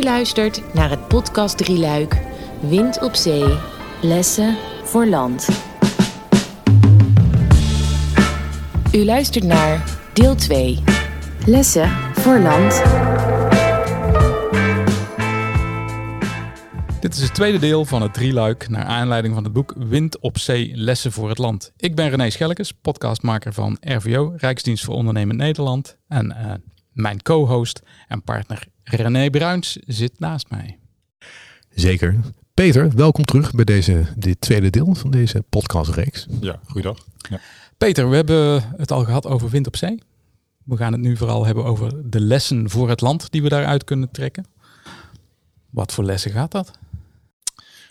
U 0.00 0.02
luistert 0.02 0.74
naar 0.74 0.90
het 0.90 1.08
podcast 1.08 1.56
Drieluik. 1.56 2.20
Wind 2.60 3.00
op 3.00 3.14
zee. 3.14 3.58
Lessen 4.02 4.56
voor 4.84 5.06
land. 5.06 5.48
U 8.92 9.04
luistert 9.04 9.44
naar 9.44 9.98
deel 10.12 10.34
2. 10.34 10.82
Lessen 11.46 11.88
voor 12.12 12.38
land. 12.38 12.82
Dit 17.00 17.14
is 17.14 17.22
het 17.22 17.34
tweede 17.34 17.58
deel 17.58 17.84
van 17.84 18.02
het 18.02 18.14
drieluik 18.14 18.68
naar 18.68 18.84
aanleiding 18.84 19.34
van 19.34 19.44
het 19.44 19.52
boek 19.52 19.74
Wind 19.78 20.18
op 20.18 20.38
Zee 20.38 20.72
Lessen 20.74 21.12
voor 21.12 21.28
het 21.28 21.38
Land. 21.38 21.72
Ik 21.76 21.94
ben 21.94 22.08
René 22.10 22.30
Schellekes, 22.30 22.72
podcastmaker 22.72 23.52
van 23.52 23.76
RVO, 23.80 24.32
Rijksdienst 24.36 24.84
voor 24.84 24.94
Ondernemend 24.94 25.38
Nederland. 25.38 25.96
En 26.08 26.26
uh, 26.26 26.52
mijn 27.00 27.22
co-host 27.22 27.82
en 28.08 28.22
partner 28.22 28.66
René 28.84 29.30
Bruins 29.30 29.78
zit 29.86 30.18
naast 30.18 30.50
mij. 30.50 30.78
Zeker. 31.74 32.16
Peter, 32.54 32.90
welkom 32.90 33.24
terug 33.24 33.52
bij 33.52 33.64
deze, 33.64 34.04
dit 34.16 34.40
tweede 34.40 34.70
deel 34.70 34.94
van 34.94 35.10
deze 35.10 35.44
podcastreeks. 35.48 36.26
Ja, 36.40 36.60
goeiedag. 36.66 37.06
Ja. 37.30 37.40
Peter, 37.78 38.10
we 38.10 38.16
hebben 38.16 38.62
het 38.76 38.90
al 38.90 39.04
gehad 39.04 39.26
over 39.26 39.48
wind 39.48 39.66
op 39.66 39.76
zee. 39.76 40.02
We 40.64 40.76
gaan 40.76 40.92
het 40.92 41.00
nu 41.00 41.16
vooral 41.16 41.46
hebben 41.46 41.64
over 41.64 42.10
de 42.10 42.20
lessen 42.20 42.70
voor 42.70 42.88
het 42.88 43.00
land 43.00 43.30
die 43.30 43.42
we 43.42 43.48
daaruit 43.48 43.84
kunnen 43.84 44.10
trekken. 44.10 44.46
Wat 45.70 45.92
voor 45.92 46.04
lessen 46.04 46.30
gaat 46.30 46.50
dat? 46.50 46.78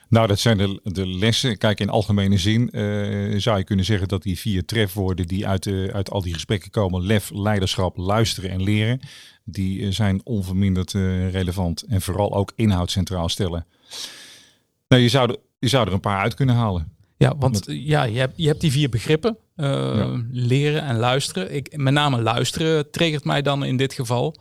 Nou, 0.10 0.28
dat 0.28 0.40
zijn 0.40 0.58
de, 0.58 0.80
de 0.84 1.08
lessen. 1.08 1.58
Kijk, 1.58 1.80
in 1.80 1.90
algemene 1.90 2.38
zin 2.38 2.70
uh, 2.72 3.40
zou 3.40 3.58
je 3.58 3.64
kunnen 3.64 3.86
zeggen 3.86 4.08
dat 4.08 4.24
die 4.24 4.40
vier 4.40 4.66
trefwoorden 4.66 5.28
die 5.28 5.48
uit, 5.48 5.64
de, 5.64 5.90
uit 5.94 6.12
al 6.12 6.22
die 6.22 6.34
gesprekken 6.34 6.72
komen, 6.72 7.06
lef, 7.06 7.32
leiderschap, 7.34 7.98
luisteren 7.98 8.50
en 8.50 8.64
leren, 8.64 9.00
die 9.44 9.80
uh, 9.80 9.92
zijn 9.92 10.22
onverminderd 10.24 10.94
uh, 10.94 11.32
relevant. 11.32 11.82
En 11.82 12.02
vooral 12.02 12.34
ook 12.34 12.52
inhoud 12.56 12.92
centraal 12.92 13.30
stellen. 13.30 13.66
Nou, 14.88 15.02
je 15.02 15.10
zou, 15.10 15.30
er, 15.30 15.38
je 15.60 15.68
zou 15.68 15.88
er 15.88 15.94
een 15.94 16.00
paar 16.00 16.22
uit 16.22 16.34
kunnen 16.34 16.56
halen. 16.56 16.92
Ja, 17.18 17.36
want 17.38 17.64
ja, 17.68 18.04
je, 18.04 18.20
hebt, 18.20 18.34
je 18.36 18.48
hebt 18.48 18.62
die 18.62 18.72
vier 18.72 18.90
begrippen. 18.90 19.38
Ja. 19.68 20.24
Leren 20.32 20.84
en 20.84 20.98
luisteren. 20.98 21.56
Ik, 21.56 21.78
met 21.78 21.94
name 21.94 22.22
luisteren 22.22 22.92
triggert 22.92 23.24
mij 23.24 23.42
dan 23.42 23.64
in 23.64 23.78
dit 23.78 23.94
geval 23.94 24.36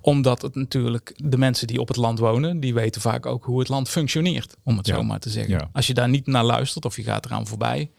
omdat 0.00 0.42
het 0.42 0.54
natuurlijk 0.54 1.12
de 1.16 1.38
mensen 1.38 1.66
die 1.66 1.80
op 1.80 1.88
het 1.88 1.96
land 1.96 2.18
wonen, 2.18 2.60
die 2.60 2.74
weten 2.74 3.00
vaak 3.00 3.26
ook 3.26 3.44
hoe 3.44 3.58
het 3.58 3.68
land 3.68 3.88
functioneert, 3.88 4.56
om 4.62 4.76
het 4.76 4.86
ja. 4.86 4.94
zo 4.94 5.02
maar 5.02 5.18
te 5.18 5.30
zeggen. 5.30 5.54
Ja. 5.54 5.68
Als 5.72 5.86
je 5.86 5.94
daar 5.94 6.08
niet 6.08 6.26
naar 6.26 6.44
luistert 6.44 6.84
of 6.84 6.96
je 6.96 7.02
gaat 7.02 7.24
eraan 7.24 7.46
voorbij, 7.46 7.90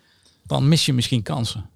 dan 0.44 0.68
mis 0.68 0.86
je 0.86 0.94
misschien 0.94 1.24
kansen. 1.24 1.70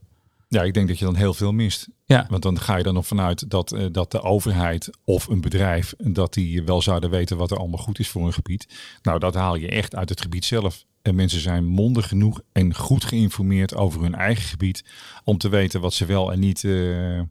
Ja, 0.47 0.63
ik 0.63 0.73
denk 0.73 0.87
dat 0.87 0.99
je 0.99 1.05
dan 1.05 1.15
heel 1.15 1.33
veel 1.33 1.51
mist. 1.51 1.87
Ja. 2.05 2.25
Want 2.29 2.43
dan 2.43 2.59
ga 2.59 2.75
je 2.75 2.83
er 2.83 2.93
nog 2.93 3.07
vanuit 3.07 3.49
dat, 3.49 3.73
uh, 3.73 3.85
dat 3.91 4.11
de 4.11 4.21
overheid 4.21 4.89
of 5.03 5.27
een 5.27 5.41
bedrijf, 5.41 5.93
dat 5.97 6.33
die 6.33 6.63
wel 6.63 6.81
zouden 6.81 7.09
weten 7.09 7.37
wat 7.37 7.51
er 7.51 7.57
allemaal 7.57 7.79
goed 7.79 7.99
is 7.99 8.09
voor 8.09 8.25
een 8.25 8.33
gebied. 8.33 8.67
Nou, 9.01 9.19
dat 9.19 9.35
haal 9.35 9.55
je 9.55 9.69
echt 9.69 9.95
uit 9.95 10.09
het 10.09 10.21
gebied 10.21 10.45
zelf. 10.45 10.85
En 11.01 11.15
mensen 11.15 11.39
zijn 11.39 11.65
mondig 11.65 12.07
genoeg 12.07 12.41
en 12.51 12.75
goed 12.75 13.03
geïnformeerd 13.03 13.75
over 13.75 14.01
hun 14.01 14.15
eigen 14.15 14.43
gebied 14.43 14.83
om 15.23 15.37
te 15.37 15.49
weten 15.49 15.81
wat 15.81 15.93
ze 15.93 16.05
wel 16.05 16.31
en 16.31 16.39
niet 16.39 16.63
uh, 16.63 17.21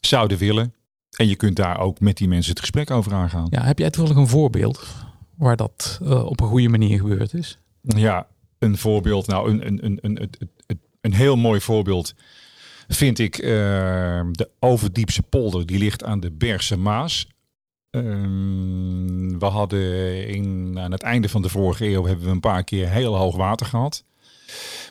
zouden 0.00 0.38
willen. 0.38 0.74
En 1.16 1.28
je 1.28 1.36
kunt 1.36 1.56
daar 1.56 1.80
ook 1.80 2.00
met 2.00 2.16
die 2.16 2.28
mensen 2.28 2.50
het 2.50 2.60
gesprek 2.60 2.90
over 2.90 3.12
aangaan. 3.12 3.46
Ja, 3.50 3.62
heb 3.62 3.78
jij 3.78 3.90
toevallig 3.90 4.18
een 4.18 4.28
voorbeeld 4.28 4.86
waar 5.34 5.56
dat 5.56 6.00
uh, 6.02 6.24
op 6.24 6.40
een 6.40 6.48
goede 6.48 6.68
manier 6.68 6.98
gebeurd 6.98 7.34
is? 7.34 7.58
Ja, 7.82 8.26
een 8.58 8.76
voorbeeld. 8.76 9.26
Nou, 9.26 9.50
een, 9.50 9.66
een, 9.66 9.84
een, 9.84 9.98
een, 10.02 10.30
een, 10.66 10.80
een 11.00 11.14
heel 11.14 11.36
mooi 11.36 11.60
voorbeeld 11.60 12.14
vind 12.88 13.18
ik 13.18 13.38
uh, 13.38 13.46
de 14.30 14.50
Overdiepse 14.58 15.22
polder. 15.22 15.66
Die 15.66 15.78
ligt 15.78 16.04
aan 16.04 16.20
de 16.20 16.30
Bergse 16.30 16.76
Maas. 16.76 17.28
Uh, 17.96 19.38
we 19.38 19.46
hadden 19.46 20.28
in, 20.28 20.78
aan 20.78 20.92
het 20.92 21.02
einde 21.02 21.28
van 21.28 21.42
de 21.42 21.48
vorige 21.48 21.86
eeuw 21.86 22.04
hebben 22.04 22.24
we 22.24 22.30
een 22.30 22.40
paar 22.40 22.64
keer 22.64 22.88
heel 22.88 23.16
hoog 23.16 23.36
water 23.36 23.66
gehad. 23.66 24.04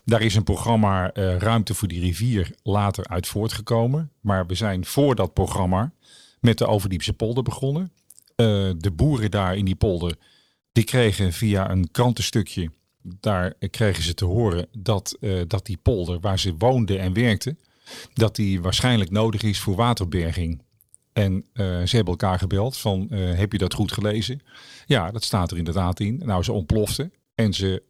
Daar 0.05 0.21
is 0.21 0.35
een 0.35 0.43
programma 0.43 1.17
uh, 1.17 1.37
Ruimte 1.37 1.73
voor 1.73 1.87
die 1.87 1.99
rivier 1.99 2.55
later 2.63 3.07
uit 3.07 3.27
voortgekomen. 3.27 4.11
Maar 4.21 4.45
we 4.45 4.55
zijn 4.55 4.85
voor 4.85 5.15
dat 5.15 5.33
programma 5.33 5.91
met 6.39 6.57
de 6.57 6.67
Overdiepse 6.67 7.13
polder 7.13 7.43
begonnen. 7.43 7.91
Uh, 8.35 8.71
de 8.77 8.91
boeren 8.95 9.31
daar 9.31 9.55
in 9.55 9.65
die 9.65 9.75
polder, 9.75 10.15
die 10.71 10.83
kregen 10.83 11.33
via 11.33 11.69
een 11.69 11.91
krantenstukje, 11.91 12.69
daar 13.01 13.53
kregen 13.69 14.03
ze 14.03 14.13
te 14.13 14.25
horen 14.25 14.67
dat, 14.77 15.17
uh, 15.19 15.41
dat 15.47 15.65
die 15.65 15.77
polder 15.81 16.19
waar 16.19 16.39
ze 16.39 16.55
woonden 16.57 16.99
en 16.99 17.13
werkten, 17.13 17.59
dat 18.13 18.35
die 18.35 18.61
waarschijnlijk 18.61 19.11
nodig 19.11 19.43
is 19.43 19.59
voor 19.59 19.75
waterberging. 19.75 20.61
En 21.15 21.33
uh, 21.33 21.65
ze 21.65 21.95
hebben 21.95 22.13
elkaar 22.13 22.39
gebeld 22.39 22.77
van, 22.77 23.07
heb 23.13 23.51
je 23.51 23.57
dat 23.57 23.73
goed 23.73 23.91
gelezen? 23.91 24.41
Ja, 24.85 25.11
dat 25.11 25.23
staat 25.23 25.51
er 25.51 25.57
inderdaad 25.57 25.99
in. 25.99 26.21
Nou, 26.25 26.43
ze 26.43 26.51
ontploften 26.51 27.13
en 27.35 27.53
ze 27.53 27.83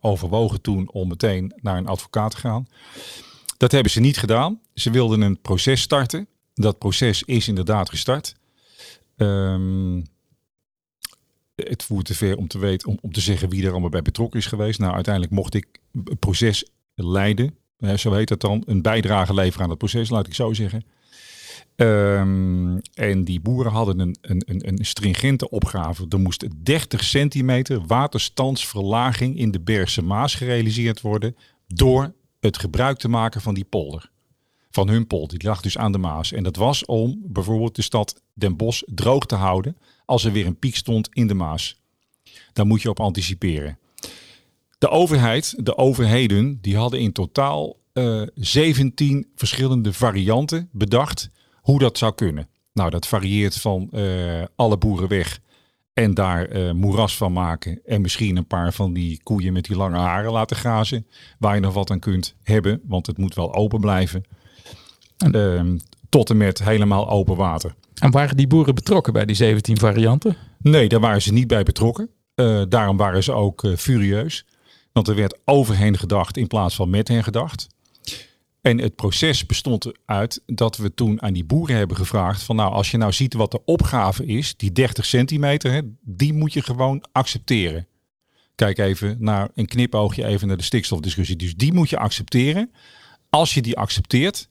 overwogen 0.00 0.60
toen 0.60 0.90
om 0.92 1.08
meteen 1.08 1.52
naar 1.56 1.76
een 1.76 1.86
advocaat 1.86 2.30
te 2.30 2.36
gaan. 2.36 2.66
Dat 3.56 3.72
hebben 3.72 3.92
ze 3.92 4.00
niet 4.00 4.18
gedaan. 4.18 4.60
Ze 4.74 4.90
wilden 4.90 5.20
een 5.20 5.40
proces 5.40 5.80
starten 5.80 6.26
dat 6.54 6.78
proces 6.78 7.22
is 7.22 7.48
inderdaad 7.48 7.88
gestart. 7.88 8.34
Um, 9.16 10.04
het 11.54 11.82
voert 11.82 12.06
te 12.06 12.14
ver 12.14 12.36
om 12.36 12.48
te 12.48 12.58
weten, 12.58 12.88
om, 12.88 12.98
om 13.00 13.12
te 13.12 13.20
zeggen 13.20 13.48
wie 13.48 13.64
er 13.64 13.70
allemaal 13.70 13.88
bij 13.88 14.02
betrokken 14.02 14.40
is 14.40 14.46
geweest. 14.46 14.78
Nou, 14.78 14.94
uiteindelijk 14.94 15.34
mocht 15.34 15.54
ik 15.54 15.66
het 16.04 16.18
proces 16.18 16.64
leiden. 16.94 17.56
Zo 17.96 18.12
heet 18.12 18.28
dat 18.28 18.40
dan. 18.40 18.62
Een 18.66 18.82
bijdrage 18.82 19.34
leveren 19.34 19.62
aan 19.62 19.70
het 19.70 19.78
proces, 19.78 20.10
laat 20.10 20.26
ik 20.26 20.34
zo 20.34 20.52
zeggen. 20.52 20.84
Um, 21.76 22.80
en 22.94 23.24
die 23.24 23.40
boeren 23.40 23.72
hadden 23.72 23.98
een, 23.98 24.16
een, 24.20 24.68
een, 24.68 24.84
stringente 24.84 25.50
opgave. 25.50 26.06
Er 26.08 26.20
moest 26.20 26.46
30 26.64 27.04
centimeter 27.04 27.86
waterstandsverlaging 27.86 29.38
in 29.38 29.50
de 29.50 29.60
Bergse 29.60 30.02
Maas 30.02 30.34
gerealiseerd 30.34 31.00
worden 31.00 31.36
door 31.66 32.12
het 32.40 32.58
gebruik 32.58 32.98
te 32.98 33.08
maken 33.08 33.40
van 33.40 33.54
die 33.54 33.64
polder 33.64 34.10
van 34.72 34.88
hun 34.88 35.06
polder. 35.06 35.38
Die 35.38 35.48
lag 35.48 35.60
dus 35.60 35.78
aan 35.78 35.92
de 35.92 35.98
Maas. 35.98 36.32
En 36.32 36.42
dat 36.42 36.56
was 36.56 36.84
om 36.84 37.20
bijvoorbeeld 37.24 37.76
de 37.76 37.82
stad 37.82 38.22
Den 38.34 38.56
Bosch 38.56 38.82
droog 38.86 39.26
te 39.26 39.34
houden 39.34 39.76
als 40.04 40.24
er 40.24 40.32
weer 40.32 40.46
een 40.46 40.58
piek 40.58 40.76
stond 40.76 41.08
in 41.12 41.26
de 41.26 41.34
Maas. 41.34 41.80
Daar 42.52 42.66
moet 42.66 42.82
je 42.82 42.90
op 42.90 43.00
anticiperen. 43.00 43.78
De 44.78 44.88
overheid, 44.88 45.54
de 45.64 45.76
overheden, 45.76 46.58
die 46.60 46.76
hadden 46.76 47.00
in 47.00 47.12
totaal 47.12 47.76
uh, 47.92 48.22
17 48.34 49.26
verschillende 49.34 49.92
varianten 49.92 50.68
bedacht 50.72 51.30
hoe 51.62 51.78
dat 51.78 51.98
zou 51.98 52.14
kunnen. 52.14 52.48
Nou, 52.72 52.90
dat 52.90 53.06
varieert 53.06 53.54
van 53.54 53.88
uh, 53.90 54.42
alle 54.56 54.78
boeren 54.78 55.08
weg 55.08 55.40
en 55.92 56.14
daar 56.14 56.56
uh, 56.56 56.72
moeras 56.72 57.16
van 57.16 57.32
maken. 57.32 57.80
En 57.84 58.00
misschien 58.00 58.36
een 58.36 58.46
paar 58.46 58.72
van 58.72 58.92
die 58.92 59.20
koeien 59.22 59.52
met 59.52 59.64
die 59.64 59.76
lange 59.76 59.96
haren 59.96 60.32
laten 60.32 60.56
grazen. 60.56 61.06
Waar 61.38 61.54
je 61.54 61.60
nog 61.60 61.74
wat 61.74 61.90
aan 61.90 61.98
kunt 61.98 62.34
hebben, 62.42 62.80
want 62.84 63.06
het 63.06 63.18
moet 63.18 63.34
wel 63.34 63.54
open 63.54 63.80
blijven. 63.80 64.24
Uh, 65.26 65.62
tot 66.08 66.30
en 66.30 66.36
met 66.36 66.64
helemaal 66.64 67.10
open 67.10 67.36
water. 67.36 67.74
En 67.94 68.10
waren 68.10 68.36
die 68.36 68.46
boeren 68.46 68.74
betrokken 68.74 69.12
bij 69.12 69.24
die 69.24 69.36
17 69.36 69.78
varianten? 69.78 70.36
Nee, 70.58 70.88
daar 70.88 71.00
waren 71.00 71.22
ze 71.22 71.32
niet 71.32 71.46
bij 71.46 71.62
betrokken. 71.62 72.10
Uh, 72.34 72.62
daarom 72.68 72.96
waren 72.96 73.22
ze 73.22 73.32
ook 73.32 73.66
furieus. 73.76 74.46
Want 74.92 75.08
er 75.08 75.14
werd 75.14 75.38
over 75.44 75.78
hen 75.78 75.98
gedacht 75.98 76.36
in 76.36 76.46
plaats 76.46 76.74
van 76.74 76.90
met 76.90 77.08
hen 77.08 77.24
gedacht. 77.24 77.66
En 78.62 78.78
het 78.78 78.96
proces 78.96 79.46
bestond 79.46 79.86
eruit 79.86 80.42
dat 80.46 80.76
we 80.76 80.94
toen 80.94 81.22
aan 81.22 81.32
die 81.32 81.44
boeren 81.44 81.76
hebben 81.76 81.96
gevraagd: 81.96 82.42
van 82.42 82.56
nou, 82.56 82.72
als 82.72 82.90
je 82.90 82.96
nou 82.96 83.12
ziet 83.12 83.34
wat 83.34 83.50
de 83.50 83.64
opgave 83.64 84.26
is, 84.26 84.56
die 84.56 84.72
30 84.72 85.04
centimeter, 85.04 85.72
hè, 85.72 85.80
die 86.00 86.32
moet 86.32 86.52
je 86.52 86.62
gewoon 86.62 87.04
accepteren. 87.12 87.86
Kijk 88.54 88.78
even 88.78 89.16
naar 89.18 89.48
een 89.54 89.66
knipoogje, 89.66 90.26
even 90.26 90.48
naar 90.48 90.56
de 90.56 90.62
stikstofdiscussie. 90.62 91.36
Dus 91.36 91.54
die 91.54 91.72
moet 91.72 91.90
je 91.90 91.98
accepteren. 91.98 92.72
Als 93.30 93.54
je 93.54 93.62
die 93.62 93.76
accepteert, 93.76 94.48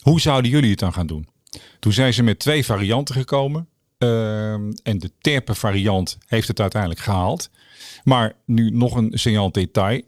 hoe 0.00 0.20
zouden 0.20 0.50
jullie 0.50 0.70
het 0.70 0.78
dan 0.78 0.92
gaan 0.92 1.06
doen? 1.06 1.28
Toen 1.78 1.92
zijn 1.92 2.14
ze 2.14 2.22
met 2.22 2.38
twee 2.38 2.64
varianten 2.64 3.14
gekomen. 3.14 3.68
Uh, 3.98 4.52
en 4.82 4.98
de 4.98 5.10
terpe 5.20 5.54
variant 5.54 6.18
heeft 6.26 6.48
het 6.48 6.60
uiteindelijk 6.60 7.00
gehaald. 7.00 7.50
Maar 8.04 8.32
nu 8.46 8.70
nog 8.70 8.94
een 8.94 9.10
signaal 9.14 9.52
detail. 9.52 9.96
Uh, 9.96 10.00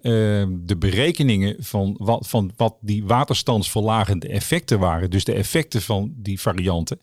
de 0.50 0.76
berekeningen 0.78 1.56
van 1.58 1.94
wat, 1.98 2.28
van 2.28 2.52
wat 2.56 2.76
die 2.80 3.04
waterstandsverlagende 3.04 4.28
effecten 4.28 4.78
waren. 4.78 5.10
Dus 5.10 5.24
de 5.24 5.32
effecten 5.32 5.82
van 5.82 6.12
die 6.16 6.40
varianten. 6.40 7.00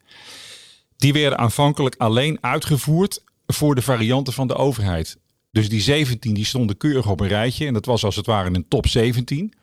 Die 0.98 1.14
werden 1.14 1.38
aanvankelijk 1.38 1.96
alleen 1.98 2.38
uitgevoerd 2.42 3.24
voor 3.48 3.76
de 3.76 3.82
varianten 3.82 4.34
van 4.34 4.48
de 4.48 4.56
overheid. 4.56 5.18
Dus 5.52 5.70
die 5.70 5.82
17 5.82 6.34
die 6.34 6.46
stonden 6.46 6.78
keurig 6.78 7.10
op 7.10 7.20
een 7.20 7.28
rijtje. 7.28 7.66
En 7.66 7.74
dat 7.74 7.86
was 7.86 8.06
als 8.06 8.16
het 8.16 8.26
ware 8.26 8.54
een 8.54 8.68
top 8.68 8.88
17. 8.88 9.54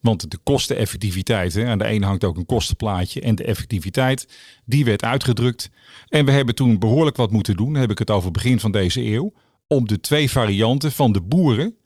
Want 0.00 0.30
de 0.30 0.38
kosteneffectiviteit, 0.42 1.56
aan 1.56 1.78
de 1.78 1.84
ene 1.84 2.06
hangt 2.06 2.24
ook 2.24 2.36
een 2.36 2.46
kostenplaatje. 2.46 3.20
En 3.20 3.34
de 3.34 3.44
effectiviteit, 3.44 4.28
die 4.64 4.84
werd 4.84 5.02
uitgedrukt. 5.02 5.70
En 6.08 6.24
we 6.24 6.30
hebben 6.30 6.54
toen 6.54 6.78
behoorlijk 6.78 7.16
wat 7.16 7.30
moeten 7.30 7.56
doen, 7.56 7.74
heb 7.74 7.90
ik 7.90 7.98
het 7.98 8.10
over 8.10 8.30
begin 8.30 8.60
van 8.60 8.72
deze 8.72 9.04
eeuw. 9.04 9.32
Om 9.68 9.86
de 9.86 10.00
twee 10.00 10.30
varianten 10.30 10.92
van 10.92 11.12
de 11.12 11.20
boeren 11.20 11.76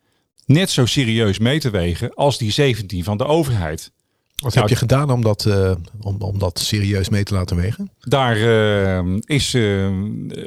net 0.47 0.71
zo 0.71 0.87
serieus 0.87 1.39
mee 1.39 1.61
te 1.61 1.71
wegen 1.71 2.15
als 2.15 2.39
die 2.39 2.51
17 2.51 3.05
van 3.05 3.17
de 3.17 3.25
overheid. 3.25 3.93
Wat 4.37 4.55
nou, 4.55 4.61
heb 4.61 4.69
je 4.69 4.87
gedaan 4.87 5.11
om 5.11 5.23
dat, 5.23 5.45
uh, 5.45 5.75
om, 6.01 6.17
om 6.21 6.39
dat 6.39 6.59
serieus 6.59 7.09
mee 7.09 7.23
te 7.23 7.35
laten 7.35 7.57
wegen? 7.57 7.91
Daar 8.01 8.39
uh, 8.39 9.17
is 9.25 9.55
uh, 9.55 9.91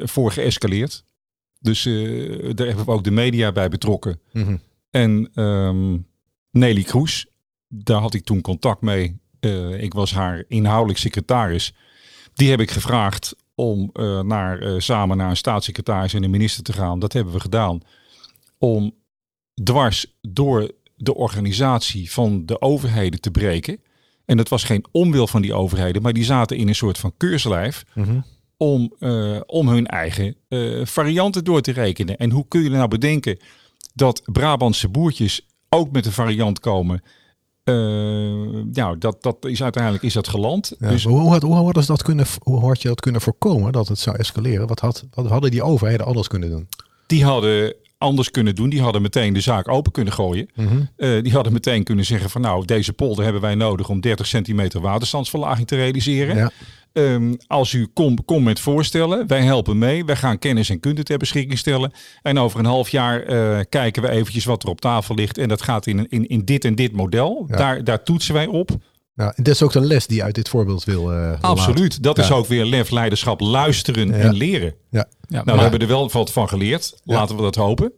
voor 0.02 0.32
geëscaleerd. 0.32 1.04
Dus 1.60 1.82
daar 2.54 2.66
hebben 2.66 2.84
we 2.84 2.90
ook 2.90 3.04
de 3.04 3.10
media 3.10 3.52
bij 3.52 3.68
betrokken. 3.68 4.20
Mhm. 4.32 4.56
En 4.90 5.30
ehm, 5.34 5.96
Nelly 6.50 6.82
Kroes, 6.82 7.26
daar 7.68 8.00
had 8.00 8.14
ik 8.14 8.24
toen 8.24 8.40
contact 8.40 8.80
mee. 8.80 9.20
Ik 9.78 9.94
was 9.94 10.12
haar 10.12 10.44
inhoudelijk 10.48 10.98
secretaris. 10.98 11.74
Die 12.34 12.50
heb 12.50 12.60
ik 12.60 12.70
gevraagd 12.70 13.36
om 13.56 13.90
uh, 13.94 14.20
naar, 14.20 14.82
samen 14.82 15.16
naar 15.16 15.30
een 15.30 15.36
staatssecretaris 15.36 16.14
en 16.14 16.22
een 16.22 16.30
minister 16.30 16.62
te 16.62 16.72
gaan. 16.72 16.98
Dat 16.98 17.12
hebben 17.12 17.32
we 17.32 17.40
gedaan. 17.40 17.80
Om 18.58 18.94
dwars 19.62 20.06
door 20.20 20.70
de 20.96 21.14
organisatie 21.14 22.12
van 22.12 22.46
de 22.46 22.60
overheden 22.60 23.20
te 23.20 23.30
breken. 23.30 23.80
En 24.24 24.36
dat 24.36 24.48
was 24.48 24.64
geen 24.64 24.84
onwil 24.92 25.26
van 25.26 25.42
die 25.42 25.54
overheden, 25.54 26.02
maar 26.02 26.12
die 26.12 26.24
zaten 26.24 26.56
in 26.56 26.68
een 26.68 26.74
soort 26.74 26.98
van 26.98 27.12
keurslijf. 27.16 27.84
Mhm. 27.94 28.20
Om, 28.56 28.94
uh, 28.98 29.40
om 29.46 29.68
hun 29.68 29.86
eigen 29.86 30.36
varianten 30.84 31.44
door 31.44 31.60
te 31.60 31.72
rekenen. 31.72 32.16
En 32.16 32.30
hoe 32.30 32.48
kun 32.48 32.62
je 32.62 32.70
nou 32.70 32.88
bedenken 32.88 33.38
dat 33.94 34.22
Brabantse 34.24 34.88
boertjes 34.88 35.46
ook 35.68 35.90
met 35.90 36.06
een 36.06 36.12
variant 36.12 36.60
komen? 36.60 37.02
Nou, 38.72 38.98
dat, 38.98 39.22
dat 39.22 39.36
is 39.40 39.62
uiteindelijk 39.62 40.04
is 40.04 40.12
dat 40.12 40.28
geland. 40.28 40.72
Ja, 40.78 40.88
dus, 40.88 41.04
hoe, 41.04 41.30
had, 41.30 41.42
hoe, 41.42 41.54
hadden 41.54 41.82
ze 41.82 41.88
dat 41.88 42.02
kunnen, 42.02 42.26
hoe 42.42 42.66
had 42.66 42.82
je 42.82 42.88
dat 42.88 43.00
kunnen 43.00 43.20
voorkomen 43.20 43.72
dat 43.72 43.88
het 43.88 43.98
zou 43.98 44.16
escaleren? 44.16 44.66
Wat, 44.66 44.80
had, 44.80 45.04
wat 45.14 45.26
hadden 45.26 45.50
die 45.50 45.62
overheden 45.62 46.06
anders 46.06 46.28
kunnen 46.28 46.50
doen? 46.50 46.68
Die 47.06 47.24
hadden 47.24 47.74
anders 47.98 48.30
kunnen 48.30 48.54
doen. 48.54 48.68
Die 48.68 48.80
hadden 48.80 49.02
meteen 49.02 49.32
de 49.32 49.40
zaak 49.40 49.68
open 49.68 49.92
kunnen 49.92 50.12
gooien. 50.12 50.48
Mm 50.54 50.88
uh, 50.96 51.22
die 51.22 51.32
hadden 51.32 51.52
meteen 51.52 51.84
kunnen 51.84 52.04
zeggen 52.04 52.30
van 52.30 52.40
nou, 52.40 52.64
deze 52.64 52.92
polder 52.92 53.24
hebben 53.24 53.42
wij 53.42 53.54
nodig 53.54 53.88
om 53.88 54.00
30 54.00 54.26
centimeter 54.26 54.80
waterstandsverlaging 54.80 55.66
te 55.66 55.76
realiseren. 55.76 56.36
Ja. 56.36 56.50
Um, 56.92 57.36
als 57.46 57.72
u 57.72 57.86
komt 57.86 58.24
kom 58.24 58.42
met 58.42 58.60
voorstellen, 58.60 59.26
wij 59.26 59.42
helpen 59.42 59.78
mee. 59.78 60.04
Wij 60.04 60.16
gaan 60.16 60.38
kennis 60.38 60.70
en 60.70 60.80
kunde 60.80 61.02
ter 61.02 61.18
beschikking 61.18 61.58
stellen. 61.58 61.92
En 62.22 62.38
over 62.38 62.58
een 62.58 62.64
half 62.64 62.88
jaar 62.88 63.30
uh, 63.30 63.60
kijken 63.68 64.02
we 64.02 64.08
eventjes 64.08 64.44
wat 64.44 64.62
er 64.62 64.68
op 64.68 64.80
tafel 64.80 65.14
ligt. 65.14 65.38
En 65.38 65.48
dat 65.48 65.62
gaat 65.62 65.86
in, 65.86 66.06
in, 66.08 66.26
in 66.26 66.44
dit 66.44 66.64
en 66.64 66.74
dit 66.74 66.92
model. 66.92 67.44
Ja. 67.48 67.56
Daar, 67.56 67.84
daar 67.84 68.02
toetsen 68.02 68.34
wij 68.34 68.46
op. 68.46 68.70
Ja, 69.16 69.32
en 69.36 69.42
dat 69.42 69.54
is 69.54 69.62
ook 69.62 69.72
de 69.72 69.80
les 69.80 70.06
die 70.06 70.16
je 70.16 70.22
uit 70.22 70.34
dit 70.34 70.48
voorbeeld 70.48 70.84
wil. 70.84 71.12
Uh, 71.12 71.40
Absoluut. 71.40 72.02
Dat 72.02 72.16
Ja. 72.16 72.22
is 72.22 72.30
ook 72.30 72.46
weer 72.46 72.64
lef, 72.64 72.90
leiderschap, 72.90 73.40
luisteren 73.40 74.08
Ja. 74.08 74.14
en 74.14 74.34
leren. 74.34 74.74
Ja. 74.90 75.08
Ja, 75.28 75.44
Nou, 75.44 75.56
we 75.56 75.62
hebben 75.62 75.80
er 75.80 75.86
wel 75.86 76.10
wat 76.10 76.32
van 76.32 76.48
geleerd. 76.48 77.00
Ja. 77.04 77.14
Laten 77.14 77.36
we 77.36 77.42
dat 77.42 77.54
hopen. 77.54 77.92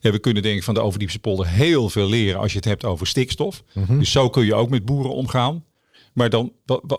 Ja, 0.00 0.10
we 0.10 0.18
kunnen 0.18 0.42
denk 0.42 0.56
ik 0.56 0.62
van 0.64 0.74
de 0.74 0.80
Overdiepse 0.80 1.18
polder 1.18 1.46
heel 1.46 1.88
veel 1.88 2.08
leren 2.08 2.40
als 2.40 2.50
je 2.52 2.56
het 2.56 2.66
hebt 2.66 2.84
over 2.84 3.06
stikstof. 3.06 3.62
Mhm. 3.74 3.98
Dus 3.98 4.10
zo 4.12 4.30
kun 4.30 4.44
je 4.44 4.54
ook 4.54 4.70
met 4.70 4.84
boeren 4.84 5.12
omgaan. 5.14 5.64
Maar 6.12 6.30
dan, 6.30 6.52